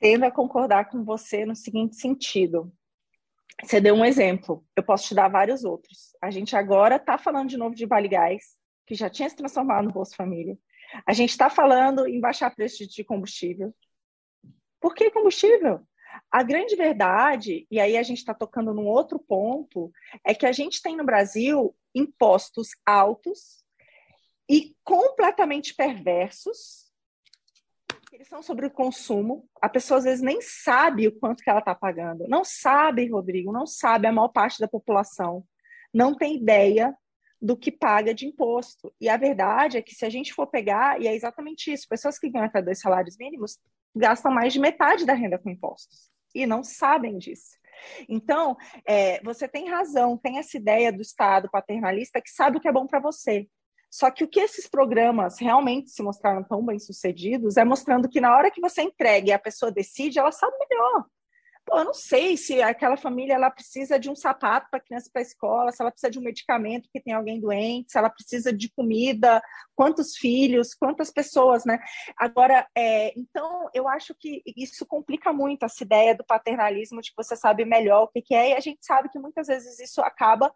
[0.00, 2.72] Tendo a concordar com você no seguinte sentido.
[3.62, 6.16] Você deu um exemplo, eu posso te dar vários outros.
[6.20, 8.56] A gente agora está falando de novo de Vale Gás,
[8.88, 10.58] que já tinha se transformado no Bolsa Família.
[11.06, 13.72] A gente está falando em baixar preço de combustível.
[14.84, 15.80] Por que combustível?
[16.30, 19.90] A grande verdade, e aí a gente está tocando num outro ponto,
[20.22, 23.64] é que a gente tem no Brasil impostos altos
[24.46, 26.92] e completamente perversos.
[28.12, 29.48] Eles são sobre o consumo.
[29.58, 32.28] A pessoa às vezes nem sabe o quanto que ela está pagando.
[32.28, 35.46] Não sabe, Rodrigo, não sabe a maior parte da população.
[35.94, 36.94] Não tem ideia
[37.40, 38.94] do que paga de imposto.
[39.00, 42.18] E a verdade é que se a gente for pegar, e é exatamente isso, pessoas
[42.18, 43.58] que ganham até dois salários mínimos
[43.94, 47.56] gastam mais de metade da renda com impostos e não sabem disso.
[48.08, 52.68] Então, é, você tem razão, tem essa ideia do Estado paternalista que sabe o que
[52.68, 53.48] é bom para você.
[53.90, 58.20] Só que o que esses programas realmente se mostraram tão bem sucedidos é mostrando que
[58.20, 61.04] na hora que você entrega e a pessoa decide, ela sabe melhor.
[61.66, 65.08] Pô, eu não sei se aquela família ela precisa de um sapato para a criança
[65.10, 68.10] para a escola, se ela precisa de um medicamento porque tem alguém doente, se ela
[68.10, 69.42] precisa de comida,
[69.74, 71.78] quantos filhos, quantas pessoas, né?
[72.18, 77.16] Agora, é, então, eu acho que isso complica muito essa ideia do paternalismo, de que
[77.16, 80.02] você sabe melhor o que, que é, e a gente sabe que muitas vezes isso
[80.02, 80.52] acaba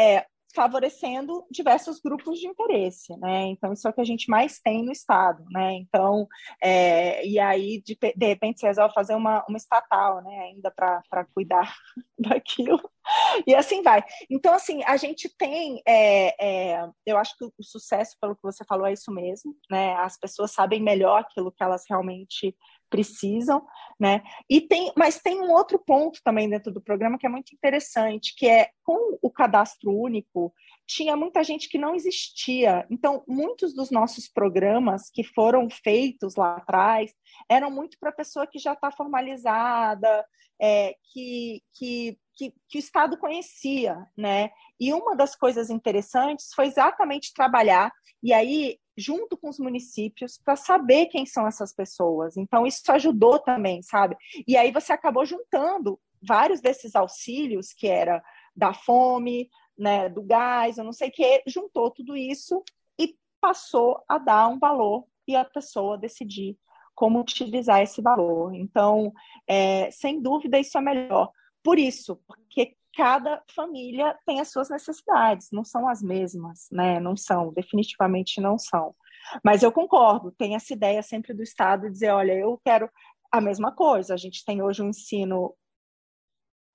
[0.00, 3.46] é, favorecendo diversos grupos de interesse, né?
[3.46, 5.74] Então isso é o que a gente mais tem no estado, né?
[5.74, 6.28] Então
[6.62, 10.38] é, e aí de, de repente você resolve fazer uma, uma estatal, né?
[10.44, 11.74] Ainda para cuidar
[12.18, 12.80] daquilo
[13.46, 14.02] e assim vai.
[14.30, 18.64] Então assim a gente tem, é, é, eu acho que o sucesso pelo que você
[18.64, 19.94] falou é isso mesmo, né?
[19.96, 22.56] As pessoas sabem melhor aquilo que elas realmente
[22.88, 23.66] precisam,
[23.98, 24.22] né?
[24.48, 28.34] E tem, mas tem um outro ponto também dentro do programa que é muito interessante,
[28.36, 30.54] que é com o cadastro único
[30.86, 32.86] tinha muita gente que não existia.
[32.90, 37.14] Então, muitos dos nossos programas que foram feitos lá atrás
[37.48, 40.24] eram muito para pessoa que já está formalizada,
[40.60, 44.50] é, que, que, que, que o Estado conhecia, né?
[44.78, 47.90] E uma das coisas interessantes foi exatamente trabalhar,
[48.22, 52.36] e aí junto com os municípios para saber quem são essas pessoas.
[52.36, 54.16] Então, isso ajudou também, sabe?
[54.46, 58.22] E aí você acabou juntando vários desses auxílios, que era
[58.54, 62.62] da fome, né, do gás, eu não sei o que, juntou tudo isso
[62.98, 66.56] e passou a dar um valor e a pessoa decidir
[66.94, 68.54] como utilizar esse valor.
[68.54, 69.12] Então,
[69.48, 71.30] é, sem dúvida, isso é melhor.
[71.62, 77.00] Por isso, porque cada família tem as suas necessidades, não são as mesmas, né?
[77.00, 78.94] Não são, definitivamente não são.
[79.42, 82.88] Mas eu concordo, tem essa ideia sempre do Estado de dizer, olha, eu quero
[83.32, 84.14] a mesma coisa.
[84.14, 85.56] A gente tem hoje um ensino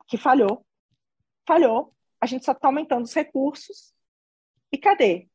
[0.08, 0.66] que falhou,
[1.48, 3.94] falhou, a gente só está aumentando os recursos.
[4.72, 5.28] E cadê?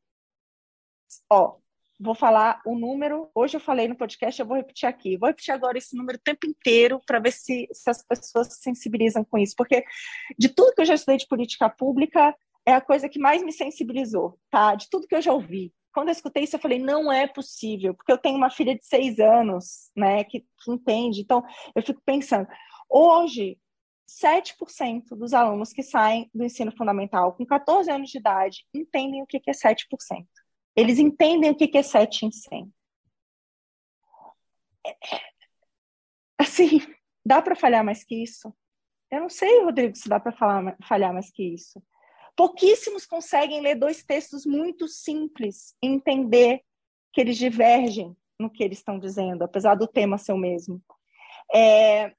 [1.31, 1.57] Ó,
[1.99, 3.31] vou falar o número.
[3.35, 5.17] Hoje eu falei no podcast, eu vou repetir aqui.
[5.17, 8.63] Vou repetir agora esse número o tempo inteiro para ver se, se as pessoas se
[8.63, 9.55] sensibilizam com isso.
[9.57, 9.85] Porque
[10.39, 12.35] de tudo que eu já estudei de política pública,
[12.67, 14.75] é a coisa que mais me sensibilizou, tá?
[14.75, 15.73] De tudo que eu já ouvi.
[15.93, 18.85] quando eu escutei isso, eu falei, não é possível, porque eu tenho uma filha de
[18.85, 21.21] seis anos, né, que, que entende.
[21.21, 21.41] Então,
[21.73, 22.49] eu fico pensando,
[22.91, 23.57] hoje,
[24.09, 29.27] 7% dos alunos que saem do ensino fundamental com 14 anos de idade entendem o
[29.27, 29.87] que é 7%.
[30.77, 32.73] Eles entendem o que é 7 em 100.
[36.39, 36.81] Assim,
[37.25, 38.55] dá para falhar mais que isso?
[39.11, 40.33] Eu não sei, Rodrigo, se dá para
[40.83, 41.83] falhar mais que isso.
[42.37, 46.61] Pouquíssimos conseguem ler dois textos muito simples e entender
[47.13, 50.83] que eles divergem no que eles estão dizendo, apesar do tema ser o mesmo.
[51.55, 52.13] É,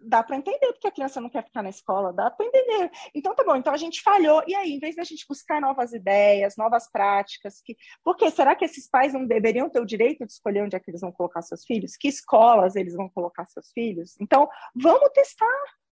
[0.00, 2.90] dá para entender porque a criança não quer ficar na escola, dá para entender.
[3.14, 5.92] Então tá bom, então a gente falhou e aí, em vez da gente buscar novas
[5.92, 10.32] ideias, novas práticas, que porque será que esses pais não deveriam ter o direito de
[10.32, 11.96] escolher onde é que eles vão colocar seus filhos?
[11.96, 14.16] Que escolas eles vão colocar seus filhos?
[14.20, 15.46] Então, vamos testar.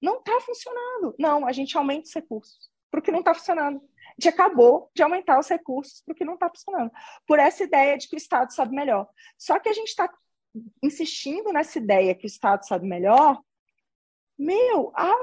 [0.02, 1.13] Não está funcionando.
[1.20, 3.78] Não, a gente aumenta os recursos para o que não está funcionando.
[3.78, 6.92] A gente acabou de aumentar os recursos para o que não está funcionando.
[7.28, 9.08] Por essa ideia de que o Estado sabe melhor.
[9.38, 10.10] Só que a gente está
[10.82, 13.39] insistindo nessa ideia que o Estado sabe melhor,
[14.39, 15.13] meu, há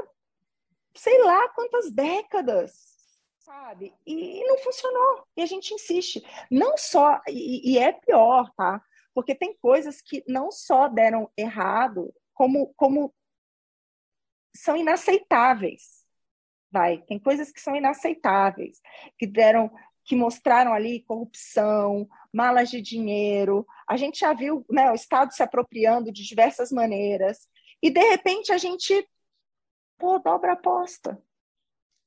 [0.95, 2.97] sei lá quantas décadas,
[3.39, 3.95] sabe?
[4.07, 5.27] E, não funcionou.
[5.37, 6.25] E a gente insiste.
[6.51, 8.83] Não só, e, e é pior, tá?
[9.15, 13.15] Porque tem coisas que não só deram errado, como, como
[14.55, 16.05] são inaceitáveis.
[16.71, 18.81] Vai, tem coisas que são inaceitáveis,
[19.19, 19.71] que deram,
[20.05, 23.67] que mostraram ali corrupção, malas de dinheiro.
[23.89, 27.49] A gente já viu né, o Estado se apropriando de diversas maneiras.
[27.83, 29.07] E de repente a gente
[29.99, 31.21] pô, dobra a aposta.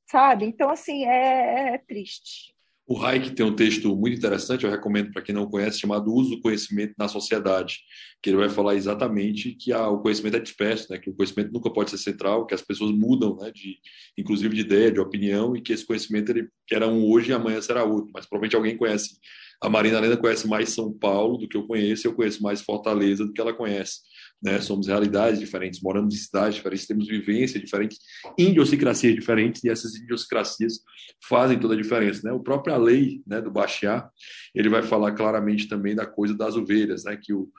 [0.10, 0.46] Sabe?
[0.46, 2.54] Então, assim, é, é triste.
[2.88, 6.32] O Hayek tem um texto muito interessante, eu recomendo para quem não conhece, chamado Uso
[6.32, 7.82] do Conhecimento na Sociedade,
[8.20, 11.52] que ele vai falar exatamente que a, o conhecimento é disperso, né, que o conhecimento
[11.54, 13.78] nunca pode ser central, que as pessoas mudam, né, de,
[14.18, 17.62] inclusive de ideia, de opinião, e que esse conhecimento ele, era um hoje e amanhã
[17.62, 18.10] será outro.
[18.12, 19.20] Mas provavelmente alguém conhece,
[19.62, 23.24] a Marina Lenda conhece mais São Paulo do que eu conheço, eu conheço mais Fortaleza
[23.24, 24.00] do que ela conhece
[24.41, 24.60] né?
[24.62, 27.99] Somos realidades diferentes, moramos em cidades diferentes, temos vivências diferentes,
[28.38, 30.80] idiosincrasias diferentes, e essas idiosincrasias
[31.28, 32.32] fazem toda a diferença, né?
[32.32, 34.10] O própria lei, né, do Baixar,
[34.56, 37.17] ele vai falar claramente também da coisa das ovelhas, né?
[37.21, 37.49] Que o,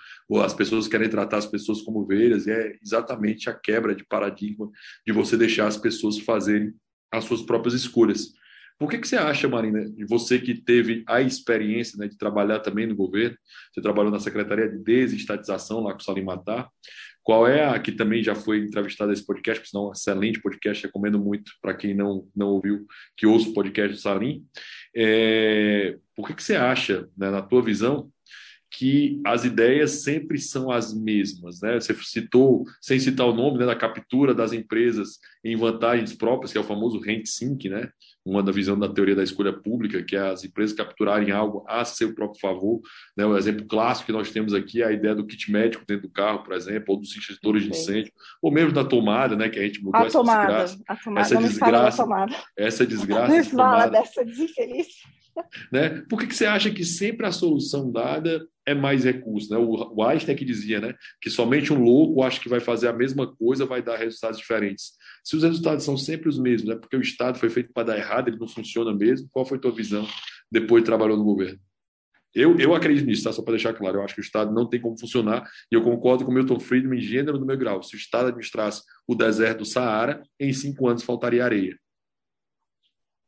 [0.43, 4.71] as pessoas querem tratar as pessoas como ovelhas, e é exatamente a quebra de paradigma
[5.07, 6.73] de você deixar as pessoas fazerem
[7.13, 8.33] as suas próprias escolhas.
[8.81, 12.87] Por que, que você acha, Marina, você que teve a experiência né, de trabalhar também
[12.87, 13.37] no governo,
[13.71, 16.67] você trabalhou na Secretaria de Desestatização lá com o Salim Matar,
[17.23, 20.87] qual é a que também já foi entrevistada nesse podcast, porque é um excelente podcast,
[20.87, 22.87] recomendo muito para quem não, não ouviu,
[23.19, 24.43] que ouça o podcast do Salim.
[24.97, 28.11] É, por que, que você acha, né, na tua visão,
[28.71, 31.75] que as ideias sempre são as mesmas, né?
[31.79, 36.57] Você citou, sem citar o nome, né, da captura das empresas em vantagens próprias, que
[36.57, 37.91] é o famoso rent sink, né?
[38.25, 41.85] Uma da visão da teoria da escolha pública, que é as empresas capturarem algo a
[41.85, 42.81] seu próprio favor.
[43.17, 43.25] Né?
[43.25, 46.13] O exemplo clássico que nós temos aqui é a ideia do kit médico dentro do
[46.13, 49.49] carro, por exemplo, ou dos extintores de incêndio, ou mesmo da tomada, né?
[49.49, 50.85] que a gente mudou a essa tomada, desgraça.
[50.87, 52.07] A tomada, essa desgraça,
[52.57, 53.35] essa desgraça.
[53.35, 54.87] Não fala dessa desinfeliz.
[55.73, 56.03] Né?
[56.09, 59.51] Por que, que você acha que sempre a solução dada é mais recurso?
[59.51, 59.59] Né?
[59.59, 63.27] O, Einstein que dizia né, que somente um louco acha que vai fazer a mesma
[63.37, 64.93] coisa vai dar resultados diferentes.
[65.25, 67.99] Se os resultados são sempre os mesmos, é porque o Estado foi feito para dar
[67.99, 69.29] errado, ele não funciona mesmo.
[69.31, 70.07] Qual foi a tua visão
[70.51, 71.59] depois de trabalhar no governo?
[72.33, 73.33] Eu, eu acredito nisso, tá?
[73.33, 73.99] só para deixar claro.
[73.99, 76.61] Eu acho que o Estado não tem como funcionar e eu concordo com o Milton
[76.61, 77.83] Friedman em gênero do meu grau.
[77.83, 81.77] Se o Estado administrasse o deserto do Saara, em cinco anos faltaria areia.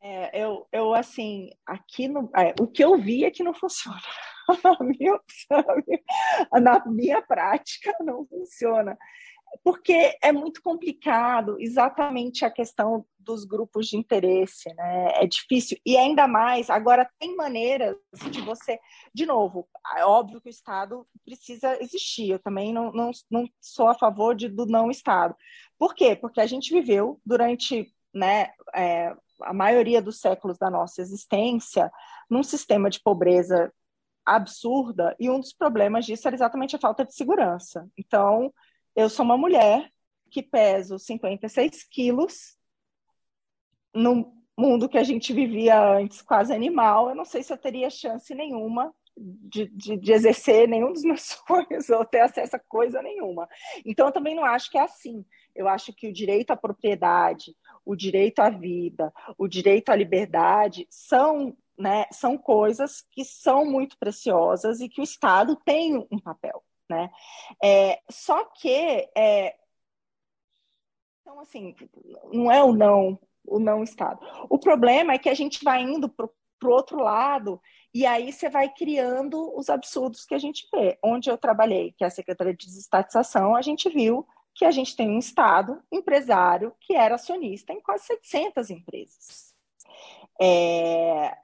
[0.05, 4.01] É, eu, eu, assim, aqui no, é, o que eu vi é que não funciona.
[6.61, 8.99] Na minha prática, não funciona
[9.63, 15.23] porque é muito complicado exatamente a questão dos grupos de interesse, né?
[15.23, 15.79] É difícil.
[15.87, 17.97] E ainda mais, agora tem maneiras
[18.31, 18.81] de você.
[19.15, 22.31] De novo, é óbvio que o Estado precisa existir.
[22.31, 25.37] Eu também não, não, não sou a favor de, do não Estado.
[25.79, 26.17] Por quê?
[26.17, 31.91] Porque a gente viveu durante né, é, a maioria dos séculos da nossa existência
[32.29, 33.73] num sistema de pobreza
[34.25, 37.89] absurda, e um dos problemas disso era exatamente a falta de segurança.
[37.97, 38.53] Então,
[38.95, 39.91] eu sou uma mulher
[40.31, 42.57] que peso 56 quilos,
[43.95, 47.91] no mundo que a gente vivia antes quase animal, eu não sei se eu teria
[47.91, 53.03] chance nenhuma de, de, de, exercer nenhum dos meus sonhos ou ter acesso a coisa
[53.03, 53.49] nenhuma.
[53.85, 55.25] Então, eu também não acho que é assim.
[55.55, 57.55] Eu acho que o direito à propriedade,
[57.85, 63.99] o direito à vida, o direito à liberdade são, né, são coisas que são muito
[63.99, 67.11] preciosas e que o Estado tem um papel né?
[67.63, 69.57] É, só que, é,
[71.21, 71.75] então, assim,
[72.33, 74.21] não é o não, o não Estado.
[74.51, 77.61] O problema é que a gente vai indo para o outro lado
[77.95, 80.99] E aí você vai criando os absurdos que a gente vê.
[81.03, 84.95] Onde eu trabalhei, que é a Secretaria de Desestatização, a gente viu que a gente
[84.95, 89.55] tem um Estado empresário que era acionista em quase 700 empresas.
[90.41, 91.37] É...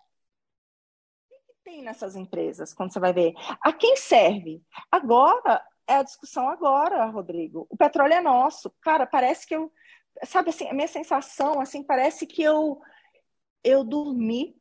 [1.69, 3.35] Tem nessas empresas, quando você vai ver?
[3.61, 4.63] A quem serve?
[4.91, 7.67] Agora, é a discussão agora, Rodrigo.
[7.69, 8.75] O petróleo é nosso.
[8.81, 9.71] Cara, parece que eu...
[10.25, 12.81] Sabe assim, a minha sensação, assim, parece que eu,
[13.63, 14.57] eu dormi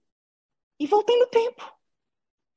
[0.78, 1.74] e voltei no tempo.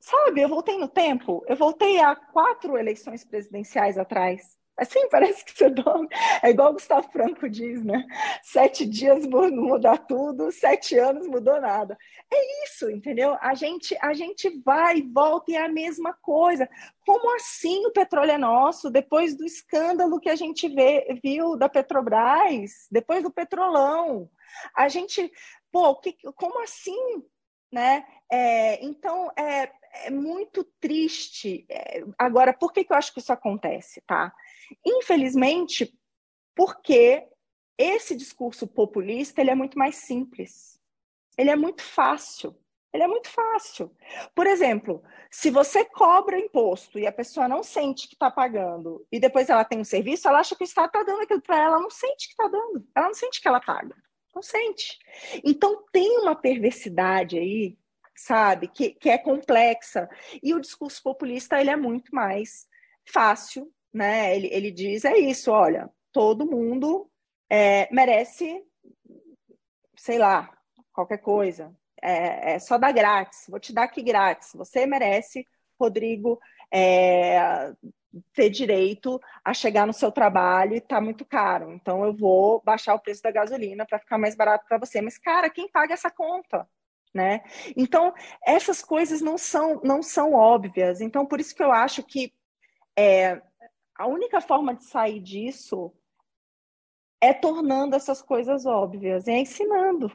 [0.00, 1.44] Sabe, eu voltei no tempo.
[1.46, 4.58] Eu voltei a quatro eleições presidenciais atrás.
[4.80, 6.08] Assim, parece que você dorme.
[6.42, 8.06] É igual o Gustavo Franco diz, né?
[8.42, 11.98] Sete dias muda tudo, sete anos mudou nada.
[12.32, 13.36] É isso, entendeu?
[13.42, 16.66] A gente, a gente vai e volta e é a mesma coisa.
[17.04, 18.90] Como assim o petróleo é nosso?
[18.90, 24.30] Depois do escândalo que a gente vê, viu da Petrobras, depois do petrolão.
[24.74, 25.30] A gente,
[25.70, 27.22] pô, que, como assim?
[27.70, 28.02] Né?
[28.32, 29.70] É, então, é,
[30.06, 31.66] é muito triste.
[31.68, 34.32] É, agora, por que, que eu acho que isso acontece, tá?
[34.84, 35.92] Infelizmente,
[36.54, 37.26] porque
[37.78, 40.78] esse discurso populista ele é muito mais simples.
[41.36, 42.54] Ele é muito fácil.
[42.92, 43.94] Ele é muito fácil.
[44.34, 49.20] Por exemplo, se você cobra imposto e a pessoa não sente que está pagando, e
[49.20, 51.66] depois ela tem um serviço, ela acha que o Estado está dando aquilo para ela,
[51.66, 52.86] ela não sente que está dando.
[52.94, 53.94] Ela não sente que ela paga.
[54.34, 54.98] Não sente.
[55.44, 57.78] Então tem uma perversidade aí,
[58.16, 60.08] sabe, que, que é complexa.
[60.42, 62.66] E o discurso populista ele é muito mais
[63.06, 64.36] fácil né?
[64.36, 67.10] Ele, ele diz é isso, olha, todo mundo
[67.48, 68.62] é, merece,
[69.96, 70.50] sei lá,
[70.92, 71.74] qualquer coisa.
[72.02, 74.52] É, é, só dar grátis, vou te dar aqui grátis.
[74.54, 75.44] Você merece,
[75.78, 76.40] Rodrigo,
[76.72, 77.72] é,
[78.32, 81.72] ter direito a chegar no seu trabalho e está muito caro.
[81.72, 85.00] Então eu vou baixar o preço da gasolina para ficar mais barato para você.
[85.00, 86.66] Mas, cara, quem paga essa conta?
[87.12, 87.42] Né?
[87.76, 88.14] Então,
[88.46, 91.00] essas coisas não são, não são óbvias.
[91.00, 92.32] Então, por isso que eu acho que
[92.96, 93.42] é,
[94.00, 95.92] a única forma de sair disso
[97.20, 100.10] é tornando essas coisas óbvias, é ensinando,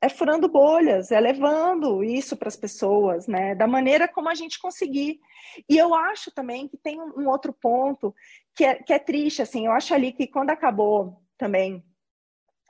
[0.00, 3.54] é furando bolhas, é levando isso para as pessoas, né?
[3.54, 5.20] Da maneira como a gente conseguir.
[5.68, 8.14] E eu acho também que tem um outro ponto
[8.54, 11.84] que é, que é triste, assim, eu acho ali que quando acabou também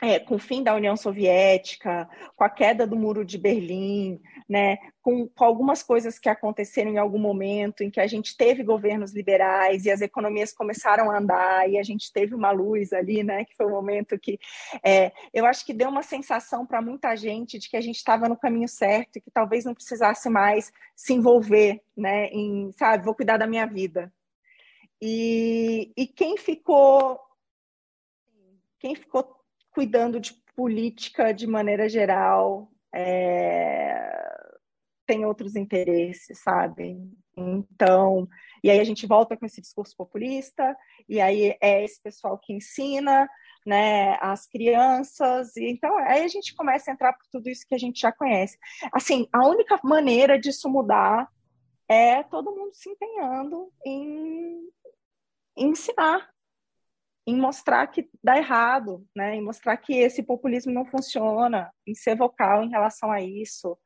[0.01, 4.77] é, com o fim da União Soviética, com a queda do Muro de Berlim, né,
[5.01, 9.15] com, com, algumas coisas que aconteceram em algum momento em que a gente teve governos
[9.15, 13.45] liberais e as economias começaram a andar e a gente teve uma luz ali, né,
[13.47, 14.39] que foi um momento que
[14.83, 18.29] é, eu acho que deu uma sensação para muita gente de que a gente estava
[18.29, 23.15] no caminho certo e que talvez não precisasse mais se envolver, né, em, sabe, vou
[23.15, 24.13] cuidar da minha vida.
[25.01, 27.19] E, e quem ficou
[28.79, 29.36] quem ficou
[29.77, 34.11] cuidando de política de maneira geral, é,
[35.07, 36.97] tem outros interesses, sabe?
[37.37, 38.27] Então,
[38.65, 40.75] e aí a gente volta com esse discurso populista,
[41.07, 43.29] e aí é esse pessoal que ensina,
[43.67, 47.75] né, as crianças, e então aí a gente começa a entrar por tudo isso que
[47.75, 48.57] a gente já conhece.
[48.91, 51.29] Assim, a única maneira disso mudar
[51.87, 54.71] é todo mundo se empenhando em,
[55.55, 56.31] em ensinar,
[57.27, 59.35] em mostrar que dá errado, né?
[59.35, 63.77] em mostrar que esse populismo não funciona, em ser vocal em relação a isso,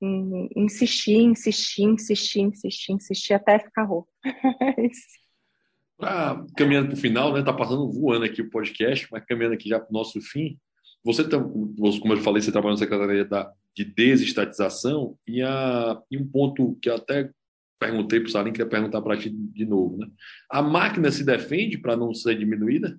[0.00, 4.08] em insistir, insistir, insistir, insistir, insistir até ficar rouco.
[6.00, 7.42] ah, caminhando para o final, né?
[7.42, 10.56] Tá passando voando aqui o podcast, mas caminhando aqui já para o nosso fim.
[11.02, 16.26] Você, como eu falei, você trabalha na Secretaria da, de Desestatização e, a, e um
[16.26, 17.30] ponto que até
[17.78, 19.98] perguntei para o Salim, queria perguntar para ti de novo.
[19.98, 20.06] Né?
[20.50, 22.98] A máquina se defende para não ser diminuída?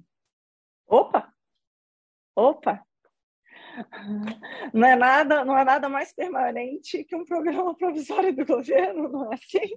[0.88, 1.34] Opa!
[2.36, 2.84] Opa!
[4.74, 9.32] Não é nada, não é nada mais permanente que um programa provisório do governo, não
[9.32, 9.76] é assim?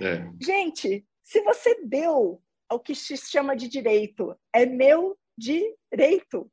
[0.00, 0.30] É.
[0.40, 6.50] Gente, se você deu o que se chama de direito, é meu direito.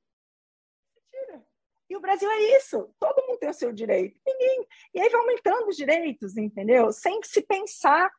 [1.89, 2.93] E o Brasil é isso.
[2.99, 4.19] Todo mundo tem o seu direito.
[4.25, 4.67] Ninguém.
[4.93, 6.91] E aí vai aumentando os direitos, entendeu?
[6.91, 8.11] Sem se pensar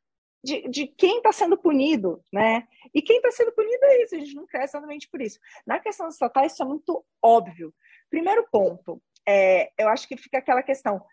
[0.42, 2.66] de, de quem está sendo punido, né?
[2.92, 4.14] E quem está sendo punido é isso.
[4.16, 5.38] A gente não cresce exatamente por isso.
[5.66, 7.72] Na questão dos estatais, isso é muito óbvio.
[8.08, 11.04] Primeiro ponto, é, eu acho que fica aquela questão.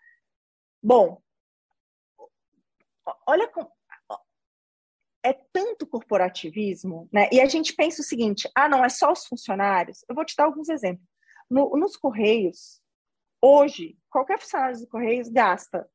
[0.82, 1.22] Bom,
[3.26, 3.70] olha com,
[5.22, 7.28] é tanto corporativismo, né?
[7.30, 10.04] E a gente pensa o seguinte: ah, não, é só os funcionários.
[10.08, 11.06] Eu vou te dar alguns exemplos.
[11.50, 12.80] No, nos Correios,
[13.42, 15.88] hoje, qualquer funcionário dos Correios gasta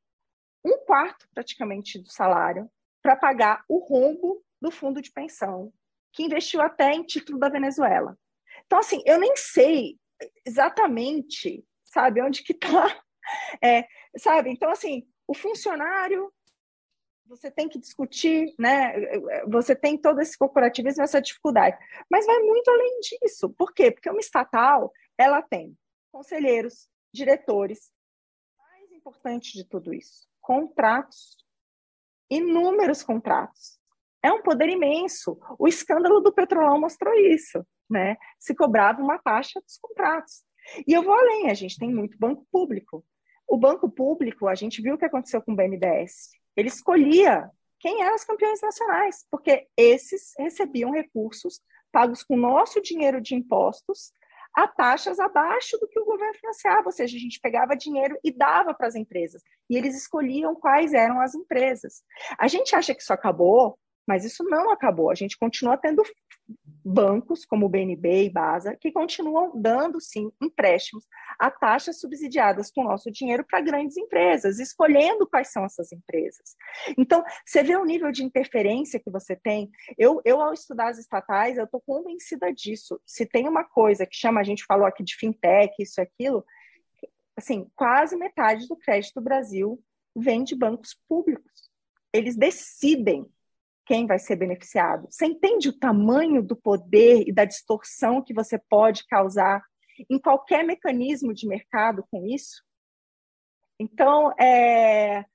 [0.65, 2.69] um quarto praticamente do salário
[3.01, 5.73] para pagar o rombo do fundo de pensão,
[6.13, 8.17] que investiu até em título da Venezuela.
[8.65, 9.99] Então, assim, eu nem sei
[10.45, 13.03] exatamente, sabe, onde que está,
[13.61, 13.87] é,
[14.17, 14.49] sabe?
[14.49, 16.31] Então, assim, O funcionário,
[17.25, 18.93] você tem que discutir, né?
[19.47, 21.77] Você tem todo esse corporativismo, essa dificuldade.
[22.09, 23.49] Mas vai muito além disso.
[23.57, 23.91] Por quê?
[23.91, 25.77] Porque uma estatal, ela tem
[26.11, 27.91] conselheiros, diretores.
[28.57, 31.37] Mais importante de tudo isso, contratos.
[32.29, 33.79] Inúmeros contratos.
[34.21, 35.37] É um poder imenso.
[35.59, 38.17] O escândalo do Petrolão mostrou isso, né?
[38.39, 40.43] Se cobrava uma taxa dos contratos.
[40.87, 43.05] E eu vou além, a gente tem muito banco público.
[43.45, 46.31] O banco público, a gente viu o que aconteceu com o BNDES.
[46.55, 47.49] Ele escolhia
[47.79, 51.59] quem eram os campeões nacionais, porque esses recebiam recursos
[51.91, 54.11] pagos com nosso dinheiro de impostos
[54.55, 58.31] a taxas abaixo do que o governo financiava, ou seja, a gente pegava dinheiro e
[58.31, 62.03] dava para as empresas, e eles escolhiam quais eram as empresas.
[62.37, 63.77] A gente acha que isso acabou,
[64.07, 65.09] mas isso não acabou.
[65.09, 66.03] A gente continua tendo
[66.83, 71.07] bancos como o BNB e Basa que continuam dando sim empréstimos
[71.39, 76.55] a taxas subsidiadas com o nosso dinheiro para grandes empresas, escolhendo quais são essas empresas.
[76.97, 79.69] Então, você vê o nível de interferência que você tem.
[79.97, 82.99] Eu, eu ao estudar as estatais, eu estou convencida disso.
[83.05, 86.45] Se tem uma coisa que chama, a gente falou aqui de fintech, isso e aquilo,
[87.35, 89.81] assim, quase metade do crédito do Brasil
[90.15, 91.71] vem de bancos públicos.
[92.11, 93.25] Eles decidem
[93.85, 95.07] quem vai ser beneficiado.
[95.09, 99.61] Você entende o tamanho do poder e da distorção que você pode causar
[100.09, 102.63] em qualquer mecanismo de mercado com isso?
[103.79, 105.25] Então, é,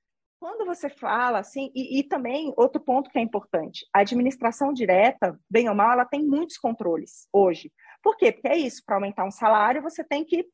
[0.40, 5.38] quando você fala assim, e, e, também outro ponto que é importante, a administração direta,
[5.50, 7.72] bem ou mal, ela tem muitos controles hoje.
[8.02, 8.32] Por quê?
[8.32, 10.48] Porque é isso, para aumentar um salário, você tem que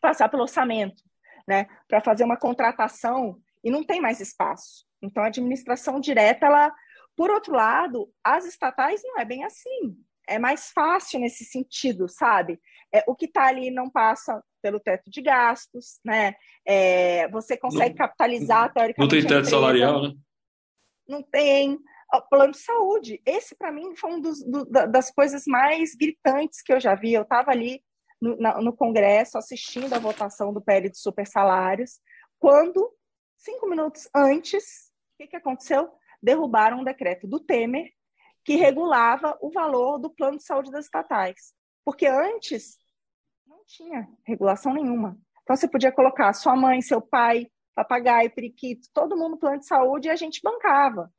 [0.00, 1.02] passar pelo orçamento,
[1.46, 1.66] né?
[1.88, 4.87] Para fazer uma contratação e não tem mais espaço.
[5.02, 6.74] Então, a administração direta, ela,
[7.16, 9.96] por outro lado, as estatais não é bem assim.
[10.26, 12.60] É mais fácil nesse sentido, sabe?
[12.92, 16.34] É, o que está ali não passa pelo teto de gastos, né?
[16.66, 19.14] É, você consegue não, capitalizar teoricamente.
[19.14, 20.14] Não tem teto salarial, né?
[21.06, 21.78] Não tem.
[22.12, 23.20] O plano de saúde.
[23.24, 27.12] Esse, para mim, foi uma do, das coisas mais gritantes que eu já vi.
[27.12, 27.82] Eu estava ali
[28.20, 32.00] no, no, Congresso assistindo a votação do PL de super salários,
[32.38, 32.92] quando,
[33.36, 34.87] cinco minutos antes,
[35.18, 35.90] que, que aconteceu?
[36.22, 37.92] Derrubaram um decreto do Temer
[38.44, 41.52] que regulava o valor do plano de saúde das estatais.
[41.84, 42.78] Porque antes
[43.46, 45.18] não tinha regulação nenhuma.
[45.42, 49.66] Então você podia colocar sua mãe, seu pai, papagaio, periquito, todo mundo no plano de
[49.66, 51.12] saúde e a gente bancava.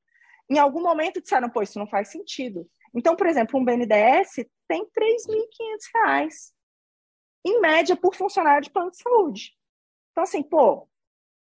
[0.49, 2.67] Em algum momento disseram, pô, isso não faz sentido.
[2.95, 5.17] Então, por exemplo, um BNDES tem R$
[5.95, 6.51] 3.500,
[7.45, 9.55] em média, por funcionário de plano de saúde.
[10.11, 10.89] Então, assim, pô,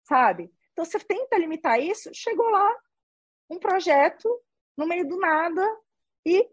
[0.03, 0.51] sabe?
[0.79, 2.73] Então, você tenta limitar isso, chegou lá
[3.49, 4.29] um projeto
[4.77, 5.61] no meio do nada
[6.25, 6.47] e eh,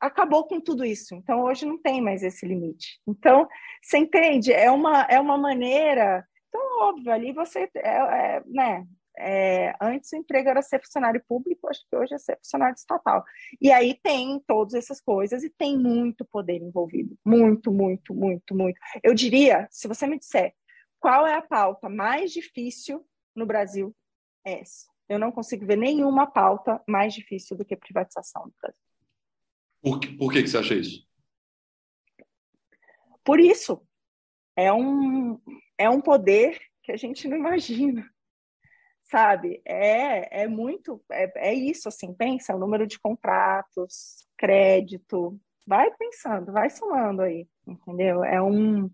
[0.00, 1.14] acabou com tudo isso.
[1.14, 2.98] Então, hoje não tem mais esse limite.
[3.06, 3.46] Então,
[3.82, 4.50] você entende?
[4.50, 6.26] É uma, é uma maneira.
[6.48, 7.68] Então, óbvio, ali você.
[7.74, 8.86] É, é, né?
[9.16, 13.22] É, antes o emprego era ser funcionário público, acho que hoje é ser funcionário estatal.
[13.60, 17.14] E aí tem todas essas coisas e tem muito poder envolvido.
[17.24, 18.80] Muito, muito, muito, muito.
[19.02, 20.54] Eu diria, se você me disser
[21.04, 23.94] qual é a pauta mais difícil no Brasil?
[24.42, 24.86] É essa.
[25.06, 28.80] Eu não consigo ver nenhuma pauta mais difícil do que privatização no Brasil.
[29.82, 31.06] Por que, por que você acha isso?
[33.22, 33.86] Por isso.
[34.56, 35.38] É um,
[35.76, 38.08] é um poder que a gente não imagina.
[39.02, 39.60] Sabe?
[39.66, 41.04] É, é muito.
[41.12, 42.14] É, é isso, assim.
[42.14, 45.38] Pensa o número de contratos, crédito.
[45.66, 47.46] Vai pensando, vai somando aí.
[47.66, 48.24] Entendeu?
[48.24, 48.88] É um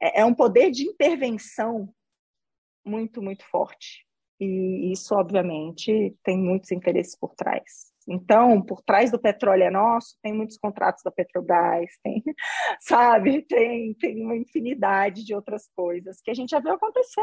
[0.00, 1.92] é, é um poder de intervenção
[2.84, 4.06] muito, muito forte.
[4.40, 7.90] E isso, obviamente, tem muitos interesses por trás.
[8.08, 12.22] Então, por trás do petróleo é nosso, tem muitos contratos da Petrobras, tem,
[12.80, 17.22] sabe, tem, tem uma infinidade de outras coisas que a gente já viu acontecer.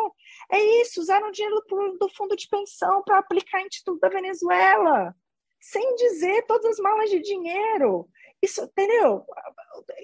[0.52, 5.16] É isso, usaram dinheiro do, do fundo de pensão para aplicar em título da Venezuela,
[5.60, 8.08] sem dizer todas as malas de dinheiro.
[8.42, 9.26] Isso, entendeu?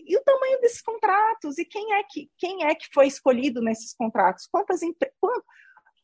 [0.05, 1.57] E o tamanho desses contratos?
[1.57, 4.47] E quem é que, quem é que foi escolhido nesses contratos?
[4.47, 4.79] Quantas
[5.19, 5.45] quanto,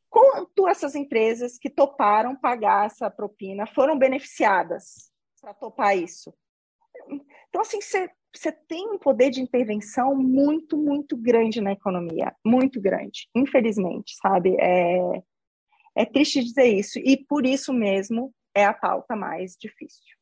[0.09, 5.11] quanto essas empresas que toparam pagar essa propina foram beneficiadas
[5.41, 6.33] para topar isso?
[7.49, 13.27] Então, assim, você tem um poder de intervenção muito, muito grande na economia, muito grande,
[13.35, 14.55] infelizmente, sabe?
[14.59, 15.23] É,
[15.95, 20.18] é triste dizer isso, e por isso mesmo é a pauta mais difícil.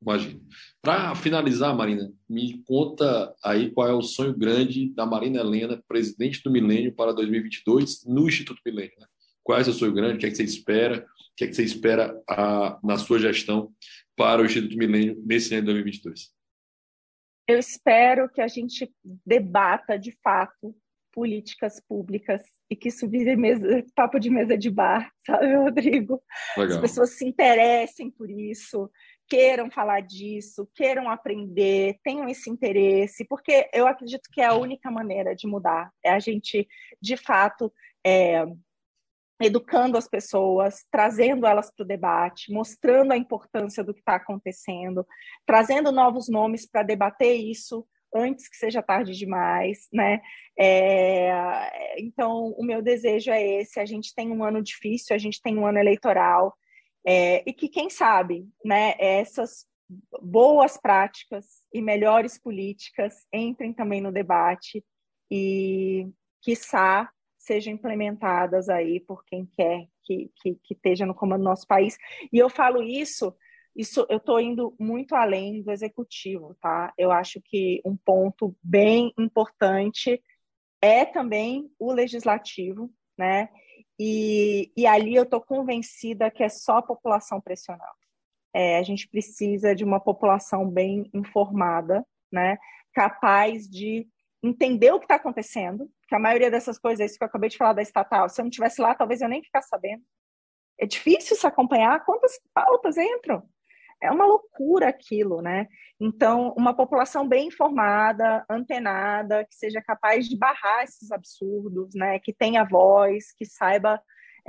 [0.00, 0.40] Imagina.
[0.80, 6.42] Para finalizar, Marina, me conta aí qual é o sonho grande da Marina Helena, presidente
[6.42, 8.94] do Milênio para 2022 no Instituto Milênio.
[8.98, 9.06] Né?
[9.42, 10.16] Qual é o seu sonho grande?
[10.16, 11.04] O que é que você espera?
[11.04, 13.72] O que é que você espera a, ah, na sua gestão
[14.16, 16.30] para o Instituto Milênio nesse ano de 2022?
[17.48, 18.92] Eu espero que a gente
[19.26, 20.76] debata de fato
[21.18, 26.22] políticas públicas e que isso vire mesa, papo de mesa de bar, sabe, Rodrigo?
[26.56, 26.76] Legal.
[26.76, 28.90] As pessoas se interessem por isso,
[29.28, 34.90] queiram falar disso, queiram aprender, tenham esse interesse, porque eu acredito que é a única
[34.90, 36.66] maneira de mudar, é a gente,
[37.00, 37.72] de fato,
[38.04, 38.44] é,
[39.40, 45.06] educando as pessoas, trazendo elas para o debate, mostrando a importância do que está acontecendo,
[45.46, 50.20] trazendo novos nomes para debater isso antes que seja tarde demais, né?
[50.58, 55.40] É, então, o meu desejo é esse: a gente tem um ano difícil, a gente
[55.40, 56.56] tem um ano eleitoral,
[57.10, 59.66] é, e que, quem sabe, né, essas
[60.20, 64.84] boas práticas e melhores políticas entrem também no debate
[65.30, 66.06] e,
[66.42, 71.66] quiçá, sejam implementadas aí por quem quer que, que, que esteja no comando do nosso
[71.66, 71.96] país.
[72.30, 73.34] E eu falo isso,
[73.74, 76.92] isso eu estou indo muito além do executivo, tá?
[76.98, 80.22] Eu acho que um ponto bem importante
[80.82, 83.48] é também o legislativo, né?
[83.98, 87.84] E, e ali eu estou convencida que é só a população pressionando.
[88.54, 92.58] É, a gente precisa de uma população bem informada, né?
[92.92, 94.08] Capaz de
[94.42, 97.56] entender o que está acontecendo, que a maioria dessas coisas, isso que eu acabei de
[97.56, 100.02] falar da estatal, se eu não tivesse lá, talvez eu nem ficasse sabendo.
[100.78, 103.48] É difícil se acompanhar quantas pautas entram.
[104.02, 105.66] É uma loucura aquilo, né?
[106.00, 112.18] Então, uma população bem informada, antenada, que seja capaz de barrar esses absurdos, né?
[112.18, 114.00] Que tenha voz, que saiba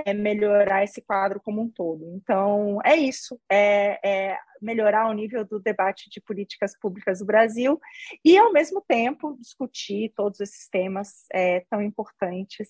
[0.04, 2.04] é, melhorar esse quadro como um todo.
[2.14, 7.80] Então, é isso, é, é, melhorar o nível do debate de políticas públicas do Brasil
[8.24, 12.68] e, ao mesmo tempo, discutir todos esses temas é, tão importantes.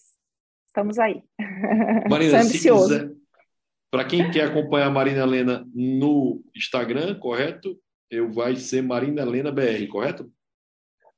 [0.67, 1.23] Estamos aí.
[2.09, 3.11] Marina, se quiser,
[3.91, 7.79] para quem quer acompanhar a Marina Helena no Instagram, correto?
[8.11, 10.31] Eu vai ser Marina Helena BR, correto?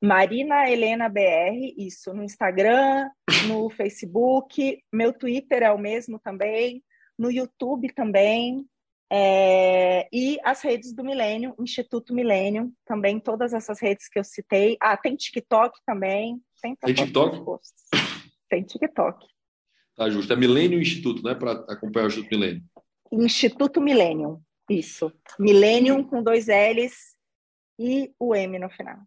[0.01, 3.09] Marina Helena BR, isso, no Instagram,
[3.47, 6.83] no Facebook, meu Twitter é o mesmo também,
[7.17, 8.67] no YouTube também,
[9.15, 14.79] é, e as redes do Milênio, Instituto Milênio, também todas essas redes que eu citei.
[14.81, 16.41] Ah, tem TikTok também.
[16.63, 17.45] Tem, tem TikTok?
[18.49, 19.27] Tem TikTok.
[19.97, 20.33] Tá justo.
[20.33, 21.35] É Milênio Instituto, né?
[21.35, 22.63] Para acompanhar o Instituto Milênio.
[23.13, 24.41] Instituto Milênio,
[24.71, 25.13] isso.
[25.39, 27.15] Milênio com dois L's
[27.79, 28.99] e o M no final.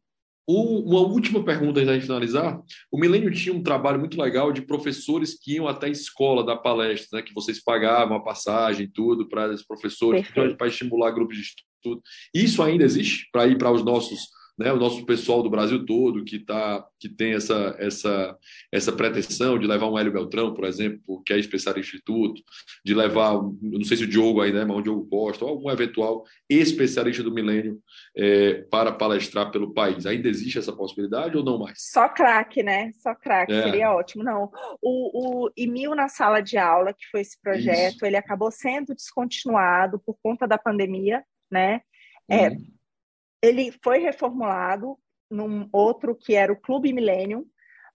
[0.48, 2.62] Uma última pergunta antes de finalizar.
[2.92, 6.58] O Milênio tinha um trabalho muito legal de professores que iam até a escola dar
[6.58, 7.24] palestras, né?
[7.24, 12.00] que vocês pagavam a passagem, tudo, para os professores, para estimular grupos de estudo.
[12.32, 14.20] Isso ainda existe para ir para os nossos
[14.58, 18.38] né, o nosso pessoal do Brasil todo que tá, que tem essa, essa,
[18.72, 22.42] essa pretensão de levar um Hélio Beltrão, por exemplo, que é especialista em instituto,
[22.84, 25.70] de levar, não sei se o Diogo aí, né, mas o Diogo Costa, ou algum
[25.70, 27.82] eventual especialista do milênio
[28.16, 30.06] é, para palestrar pelo país.
[30.06, 31.78] Ainda existe essa possibilidade ou não mais?
[31.92, 32.92] Só craque, né?
[33.02, 33.64] Só craque, é.
[33.64, 34.24] seria ótimo.
[34.24, 34.50] Não,
[34.82, 38.06] o, o Emil na sala de aula, que foi esse projeto, Isso.
[38.06, 41.82] ele acabou sendo descontinuado por conta da pandemia, né?
[42.30, 42.75] É, uhum
[43.46, 44.98] ele foi reformulado
[45.30, 47.46] num outro que era o Clube Millennium,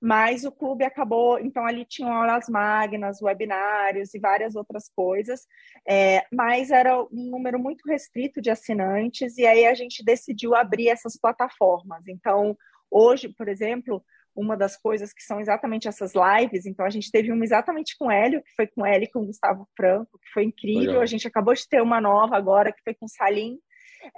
[0.01, 5.47] mas o clube acabou, então ali tinham aulas magnas, webinários e várias outras coisas,
[5.87, 10.89] é, mas era um número muito restrito de assinantes, e aí a gente decidiu abrir
[10.89, 12.09] essas plataformas.
[12.09, 12.57] Então,
[12.91, 14.03] hoje, por exemplo,
[14.35, 18.07] uma das coisas que são exatamente essas lives, então a gente teve uma exatamente com
[18.07, 20.93] o Hélio, que foi com o Hélio e com o Gustavo Franco, que foi incrível,
[20.93, 21.03] Legal.
[21.03, 23.59] a gente acabou de ter uma nova agora, que foi com o Salim,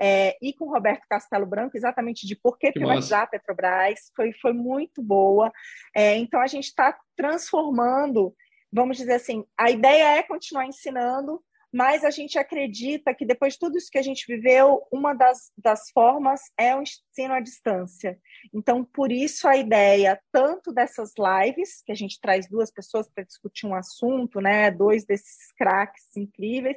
[0.00, 4.32] é, e com Roberto Castelo Branco, exatamente de por que, que privatizar a Petrobras, foi,
[4.34, 5.52] foi muito boa.
[5.94, 8.34] É, então, a gente está transformando,
[8.72, 13.60] vamos dizer assim, a ideia é continuar ensinando, mas a gente acredita que depois de
[13.60, 18.18] tudo isso que a gente viveu, uma das, das formas é o ensino à distância.
[18.52, 23.24] Então, por isso a ideia tanto dessas lives, que a gente traz duas pessoas para
[23.24, 26.76] discutir um assunto, né, dois desses craques incríveis,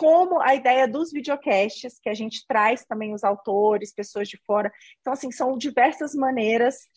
[0.00, 4.72] como a ideia dos videocasts, que a gente traz também os autores, pessoas de fora.
[5.02, 6.88] Então, assim, são diversas maneiras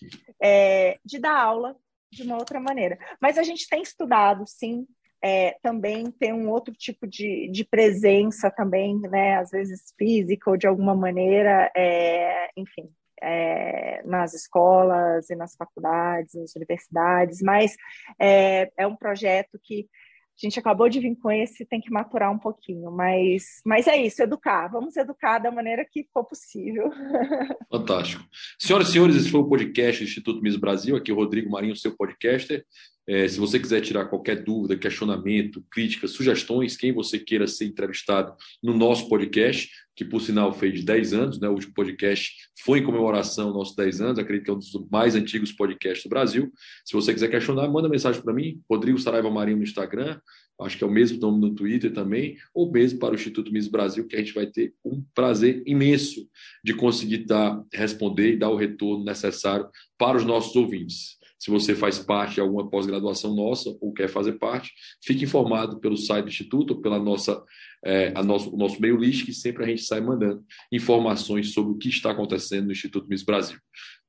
[0.41, 1.75] é, de dar aula
[2.09, 2.97] de uma outra maneira.
[3.21, 4.87] Mas a gente tem estudado, sim,
[5.21, 10.55] é, também ter um outro tipo de, de presença também, né, às vezes física ou
[10.55, 12.89] de alguma maneira, é, enfim,
[13.21, 17.75] é, nas escolas e nas faculdades, nas universidades, mas
[18.17, 19.89] é, é um projeto que
[20.35, 23.95] a gente acabou de vir com esse, tem que maturar um pouquinho, mas, mas é
[23.95, 24.67] isso, educar.
[24.67, 26.89] Vamos educar da maneira que for possível.
[27.71, 28.23] Fantástico.
[28.59, 30.95] Senhoras e senhores, esse foi o podcast do Instituto Miss Brasil.
[30.95, 32.65] Aqui o Rodrigo Marinho, seu podcaster.
[33.05, 38.33] É, se você quiser tirar qualquer dúvida, questionamento, crítica, sugestões, quem você queira ser entrevistado
[38.61, 41.49] no nosso podcast, que por sinal fez 10 anos, né?
[41.49, 42.33] O último podcast
[42.63, 46.03] foi em comemoração aos nossos 10 anos, acredito que é um dos mais antigos podcasts
[46.03, 46.51] do Brasil.
[46.85, 50.19] Se você quiser questionar, manda mensagem para mim, Rodrigo Saraiva Marinho no Instagram,
[50.61, 53.67] acho que é o mesmo nome no Twitter também, ou mesmo para o Instituto Miss
[53.67, 56.27] Brasil, que a gente vai ter um prazer imenso
[56.63, 61.17] de conseguir dar, responder e dar o retorno necessário para os nossos ouvintes.
[61.43, 64.71] Se você faz parte de alguma pós-graduação nossa ou quer fazer parte,
[65.03, 67.43] fique informado pelo site do Instituto pela nossa,
[67.83, 70.41] é, a nosso, o nosso meio list, que sempre a gente sai mandando
[70.71, 73.57] informações sobre o que está acontecendo no Instituto Miss Brasil.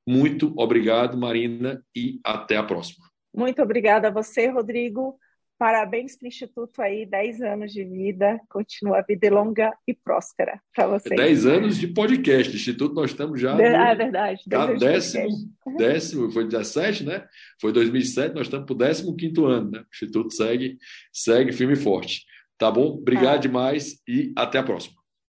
[0.07, 3.05] Muito obrigado, Marina, e até a próxima.
[3.35, 5.19] Muito obrigada a você, Rodrigo.
[5.59, 10.61] Parabéns para o Instituto aí, 10 anos de vida, continua a vida longa e próspera
[10.75, 11.15] para você.
[11.15, 13.55] 10 anos de podcast, Instituto nós estamos já.
[13.55, 14.43] De, no, ah, é verdade.
[14.79, 15.29] décimo,
[15.77, 17.25] décimo, foi 17, né?
[17.61, 18.75] Foi 2007, nós estamos para
[19.09, 19.79] o 15 ano, né?
[19.81, 20.77] O Instituto segue,
[21.13, 22.25] segue firme e forte.
[22.59, 22.89] Tá bom?
[22.89, 23.39] Obrigado ah.
[23.39, 25.04] demais e até a próxima.